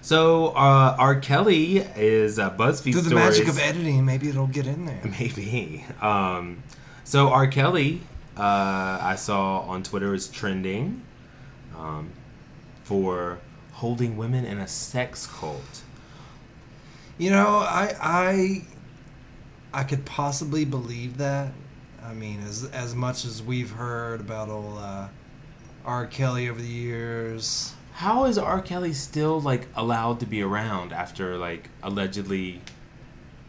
So, 0.00 0.48
uh, 0.48 0.96
R. 0.98 1.18
Kelly 1.18 1.78
is 1.78 2.38
uh, 2.38 2.50
BuzzFeed 2.50 2.92
Through 2.92 3.02
the 3.02 3.10
stories. 3.10 3.38
magic 3.38 3.48
of 3.48 3.58
editing, 3.58 4.04
maybe 4.04 4.28
it'll 4.28 4.46
get 4.46 4.66
in 4.68 4.86
there. 4.86 5.00
Maybe. 5.18 5.84
Um, 6.00 6.62
so 7.02 7.30
R. 7.30 7.48
Kelly, 7.48 8.02
uh, 8.36 8.98
I 9.00 9.14
saw 9.16 9.60
on 9.60 9.82
Twitter 9.82 10.14
is 10.14 10.28
trending 10.28 11.02
um, 11.76 12.10
for 12.84 13.38
holding 13.72 14.16
women 14.16 14.44
in 14.44 14.58
a 14.58 14.68
sex 14.68 15.26
cult. 15.26 15.82
You 17.18 17.30
know, 17.30 17.58
I 17.58 17.94
I 18.00 18.62
I 19.72 19.84
could 19.84 20.04
possibly 20.04 20.64
believe 20.64 21.18
that. 21.18 21.52
I 22.02 22.12
mean, 22.14 22.40
as 22.46 22.64
as 22.72 22.94
much 22.94 23.24
as 23.24 23.42
we've 23.42 23.70
heard 23.70 24.20
about 24.20 24.48
old 24.48 24.78
uh, 24.78 25.08
R. 25.84 26.06
Kelly 26.06 26.48
over 26.48 26.60
the 26.60 26.68
years, 26.68 27.72
How 27.94 28.26
is 28.26 28.36
R. 28.36 28.60
Kelly 28.60 28.92
still 28.92 29.40
like 29.40 29.68
allowed 29.74 30.20
to 30.20 30.26
be 30.26 30.42
around 30.42 30.92
after 30.92 31.38
like 31.38 31.70
allegedly 31.82 32.60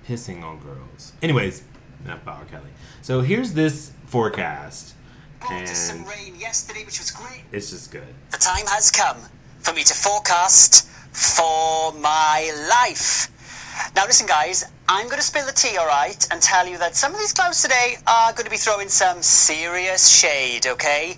pissing 0.08 0.44
on 0.44 0.60
girls? 0.60 1.12
Anyways, 1.22 1.64
not 2.06 2.18
about 2.18 2.50
Kelly. 2.50 2.70
So 3.02 3.22
here's 3.22 3.54
this 3.54 3.92
forecast, 4.06 4.94
Brought 5.40 5.64
us 5.64 5.78
some 5.78 6.00
and 6.00 6.08
rain 6.08 6.36
yesterday, 6.40 6.84
which 6.86 7.00
was 7.00 7.12
great. 7.12 7.44
it's 7.52 7.70
just 7.70 7.92
good. 7.92 8.08
The 8.32 8.38
time 8.38 8.66
has 8.68 8.90
come 8.92 9.18
for 9.60 9.74
me 9.74 9.84
to 9.84 9.94
forecast 9.94 10.88
for 11.16 11.94
my 11.94 12.52
life. 12.70 13.30
Now, 13.96 14.06
listen, 14.06 14.26
guys, 14.26 14.66
I'm 14.90 15.06
going 15.06 15.18
to 15.18 15.24
spill 15.24 15.46
the 15.46 15.52
tea, 15.52 15.78
all 15.78 15.86
right, 15.88 16.28
and 16.32 16.42
tell 16.42 16.68
you 16.68 16.78
that 16.80 16.96
some 16.96 17.14
of 17.14 17.20
these 17.20 17.34
clouds 17.34 17.62
today 17.62 17.98
are 18.08 18.32
going 18.34 18.46
to 18.46 18.50
be 18.50 18.58
throwing 18.58 18.90
some 18.90 19.22
serious 19.22 20.10
shade, 20.10 20.66
okay? 20.66 21.18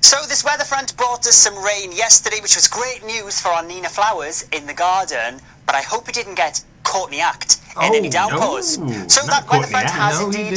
So, 0.00 0.16
this 0.28 0.44
weather 0.44 0.64
front 0.64 0.96
brought 0.96 1.26
us 1.26 1.34
some 1.34 1.56
rain 1.64 1.90
yesterday, 1.90 2.38
which 2.40 2.54
was 2.54 2.68
great 2.68 3.04
news 3.04 3.40
for 3.40 3.48
our 3.48 3.64
Nina 3.64 3.88
flowers 3.88 4.44
in 4.52 4.66
the 4.66 4.74
garden, 4.74 5.40
but 5.66 5.74
I 5.74 5.80
hope 5.82 6.08
it 6.08 6.14
didn't 6.14 6.36
get 6.36 6.62
caught 6.88 7.08
in 7.10 7.18
the 7.18 7.20
act 7.32 7.50
in 7.82 7.94
any 7.94 8.08
Oh, 8.08 8.18
downpours. 8.18 8.78
no, 8.78 8.86
so, 9.08 9.20
not 9.26 9.30
that 9.30 9.46
caught 9.46 9.54
in 9.56 9.60
weather 9.60 9.66
the 9.66 9.70
front 9.70 9.86
act. 9.86 9.94
has 10.04 10.20
No, 10.20 10.26
indeed 10.26 10.54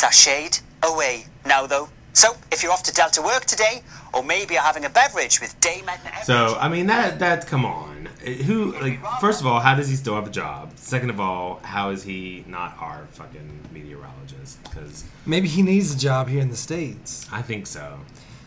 sashayed 0.00 0.60
away 0.90 1.26
now, 1.44 1.66
though. 1.66 1.88
So, 2.14 2.28
if 2.52 2.62
you're 2.62 2.72
off 2.72 2.82
to 2.84 2.92
Delta 2.94 3.20
work 3.22 3.44
today, 3.46 3.82
or 4.14 4.22
maybe 4.22 4.54
you're 4.54 4.62
having 4.72 4.84
a 4.84 4.90
beverage 4.90 5.40
with 5.40 5.58
Dame 5.60 5.88
Edna 5.88 6.10
Everage, 6.10 6.24
So 6.24 6.56
I 6.60 6.68
mean 6.68 6.86
that 6.94 7.18
that 7.24 7.46
come 7.46 7.64
on. 7.64 8.08
Who 8.46 8.72
like 8.84 9.00
first 9.20 9.40
of 9.40 9.46
all, 9.46 9.60
how 9.60 9.74
does 9.74 9.88
he 9.88 9.96
still 9.96 10.14
have 10.14 10.26
a 10.26 10.30
job? 10.30 10.72
Second 10.76 11.10
of 11.10 11.18
all, 11.18 11.60
how 11.74 11.90
is 11.90 12.02
he 12.04 12.44
not 12.46 12.76
our 12.78 13.00
fucking 13.12 13.48
meteorologist? 13.72 14.62
Because 14.64 15.04
maybe 15.26 15.48
he 15.48 15.62
needs 15.62 15.88
a 15.94 15.98
job 15.98 16.28
here 16.28 16.42
in 16.46 16.50
the 16.50 16.56
states. 16.68 17.26
I 17.32 17.42
think 17.42 17.66
so. 17.66 17.98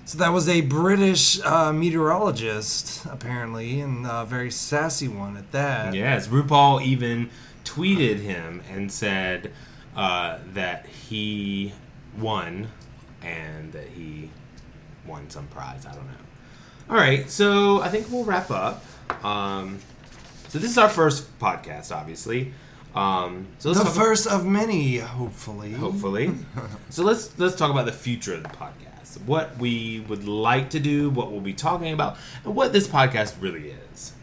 So 0.07 0.19
that 0.19 0.31
was 0.31 0.47
a 0.47 0.61
British 0.61 1.41
uh, 1.43 1.73
meteorologist, 1.73 3.05
apparently, 3.05 3.81
and 3.81 4.05
a 4.05 4.23
very 4.23 4.51
sassy 4.51 5.07
one 5.07 5.35
at 5.35 5.51
that. 5.51 5.95
Yes, 5.95 6.27
RuPaul 6.27 6.83
even 6.83 7.29
tweeted 7.63 8.19
him 8.19 8.61
and 8.71 8.91
said 8.91 9.51
uh, 9.95 10.37
that 10.53 10.85
he 10.85 11.73
won 12.19 12.67
and 13.23 13.73
that 13.73 13.87
he 13.87 14.29
won 15.07 15.27
some 15.31 15.47
prize. 15.47 15.87
I 15.87 15.93
don't 15.95 16.05
know. 16.05 16.13
All 16.91 16.97
right, 16.97 17.27
so 17.29 17.81
I 17.81 17.89
think 17.89 18.11
we'll 18.11 18.23
wrap 18.25 18.51
up. 18.51 18.85
Um, 19.25 19.79
so 20.49 20.59
this 20.59 20.69
is 20.69 20.77
our 20.77 20.89
first 20.89 21.37
podcast, 21.39 21.91
obviously. 21.95 22.53
Um, 22.93 23.47
so 23.57 23.73
The 23.73 23.85
first 23.85 24.27
of 24.27 24.45
many, 24.45 24.97
hopefully. 24.97 25.73
hopefully. 25.73 26.31
so 26.89 27.03
let's 27.03 27.37
let's 27.39 27.55
talk 27.55 27.71
about 27.71 27.85
the 27.87 27.91
future 27.91 28.35
of 28.35 28.43
the 28.43 28.49
podcast. 28.49 28.94
What 29.19 29.57
we 29.57 30.01
would 30.07 30.27
like 30.27 30.69
to 30.71 30.79
do, 30.79 31.09
what 31.09 31.31
we'll 31.31 31.41
be 31.41 31.53
talking 31.53 31.93
about, 31.93 32.17
and 32.43 32.55
what 32.55 32.73
this 32.73 32.87
podcast 32.87 33.35
really 33.39 33.71
is. 33.91 34.13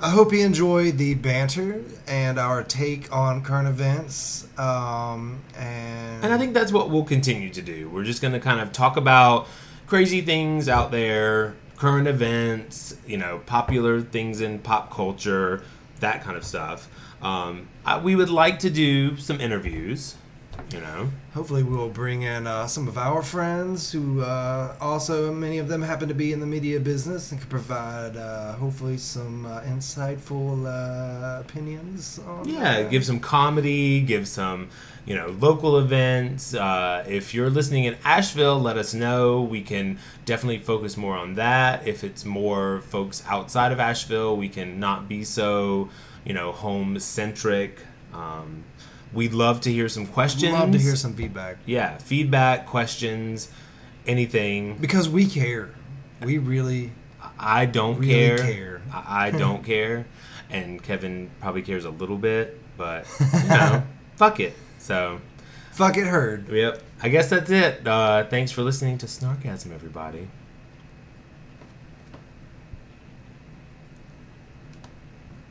I 0.00 0.10
hope 0.10 0.32
you 0.32 0.46
enjoyed 0.46 0.96
the 0.96 1.14
banter 1.14 1.82
and 2.06 2.38
our 2.38 2.62
take 2.62 3.12
on 3.12 3.42
current 3.42 3.66
events. 3.66 4.46
Um, 4.56 5.40
and 5.56 6.24
And 6.24 6.32
I 6.32 6.38
think 6.38 6.54
that's 6.54 6.70
what 6.72 6.88
we'll 6.88 7.04
continue 7.04 7.50
to 7.50 7.62
do. 7.62 7.88
We're 7.88 8.04
just 8.04 8.22
going 8.22 8.32
to 8.32 8.40
kind 8.40 8.60
of 8.60 8.72
talk 8.72 8.96
about 8.96 9.48
crazy 9.88 10.20
things 10.20 10.68
out 10.68 10.92
there, 10.92 11.56
current 11.76 12.06
events, 12.06 12.94
you 13.06 13.16
know, 13.16 13.40
popular 13.46 14.00
things 14.00 14.40
in 14.40 14.60
pop 14.60 14.92
culture, 14.92 15.62
that 15.98 16.22
kind 16.22 16.36
of 16.36 16.44
stuff. 16.44 16.88
Um, 17.20 17.68
I, 17.84 17.98
we 17.98 18.14
would 18.14 18.30
like 18.30 18.60
to 18.60 18.70
do 18.70 19.16
some 19.16 19.40
interviews, 19.40 20.14
you 20.72 20.80
know. 20.80 21.08
hopefully 21.34 21.62
we 21.62 21.76
will 21.76 21.88
bring 21.88 22.22
in 22.22 22.46
uh, 22.46 22.66
some 22.66 22.88
of 22.88 22.98
our 22.98 23.22
friends 23.22 23.92
who 23.92 24.20
uh, 24.20 24.76
also 24.80 25.32
many 25.32 25.58
of 25.58 25.68
them 25.68 25.82
happen 25.82 26.08
to 26.08 26.14
be 26.14 26.32
in 26.32 26.40
the 26.40 26.46
media 26.46 26.78
business 26.78 27.30
and 27.30 27.40
can 27.40 27.48
provide 27.48 28.16
uh, 28.16 28.52
hopefully 28.54 28.98
some 28.98 29.46
uh, 29.46 29.60
insightful 29.62 30.66
uh, 30.66 31.40
opinions. 31.40 32.18
On 32.26 32.48
Yeah, 32.48 32.82
give 32.82 33.04
some 33.04 33.20
comedy, 33.20 34.00
give 34.00 34.28
some, 34.28 34.68
you 35.06 35.14
know, 35.14 35.28
local 35.40 35.78
events. 35.78 36.54
Uh, 36.54 37.04
if 37.08 37.34
you're 37.34 37.50
listening 37.50 37.84
in 37.84 37.96
Asheville, 38.04 38.58
let 38.58 38.76
us 38.76 38.92
know. 38.94 39.42
We 39.42 39.62
can 39.62 39.98
definitely 40.24 40.58
focus 40.58 40.96
more 40.96 41.16
on 41.16 41.34
that. 41.34 41.86
If 41.86 42.04
it's 42.04 42.24
more 42.24 42.80
folks 42.82 43.22
outside 43.26 43.72
of 43.72 43.80
Asheville, 43.80 44.36
we 44.36 44.48
can 44.48 44.78
not 44.78 45.08
be 45.08 45.24
so, 45.24 45.88
you 46.24 46.34
know, 46.34 46.52
home 46.52 46.98
centric. 46.98 47.78
Um, 48.12 48.64
we'd 49.12 49.32
love 49.32 49.60
to 49.62 49.72
hear 49.72 49.88
some 49.88 50.06
questions. 50.06 50.52
love 50.52 50.72
to 50.72 50.78
hear 50.78 50.96
some 50.96 51.14
feedback 51.14 51.56
Yeah, 51.66 51.98
feedback, 51.98 52.66
questions, 52.66 53.50
anything. 54.06 54.76
because 54.78 55.08
we 55.08 55.26
care. 55.26 55.70
We 56.22 56.38
really 56.38 56.92
I 57.38 57.66
don't 57.66 57.98
Really 57.98 58.12
care. 58.12 58.38
care. 58.38 58.82
I, 58.92 59.26
I 59.26 59.30
don't 59.44 59.64
care, 59.64 60.06
and 60.50 60.82
Kevin 60.82 61.30
probably 61.40 61.62
cares 61.62 61.84
a 61.84 61.90
little 61.90 62.18
bit, 62.18 62.58
but 62.76 63.06
you 63.20 63.48
know, 63.48 63.82
fuck 64.16 64.40
it. 64.40 64.54
So, 64.78 65.20
fuck 65.72 65.96
it 65.96 66.06
heard. 66.06 66.48
yep. 66.48 66.82
I 67.02 67.08
guess 67.08 67.30
that's 67.30 67.50
it. 67.50 67.86
Uh, 67.86 68.24
thanks 68.24 68.50
for 68.50 68.62
listening 68.62 68.98
to 68.98 69.06
Snarkasm, 69.06 69.72
everybody. 69.72 70.28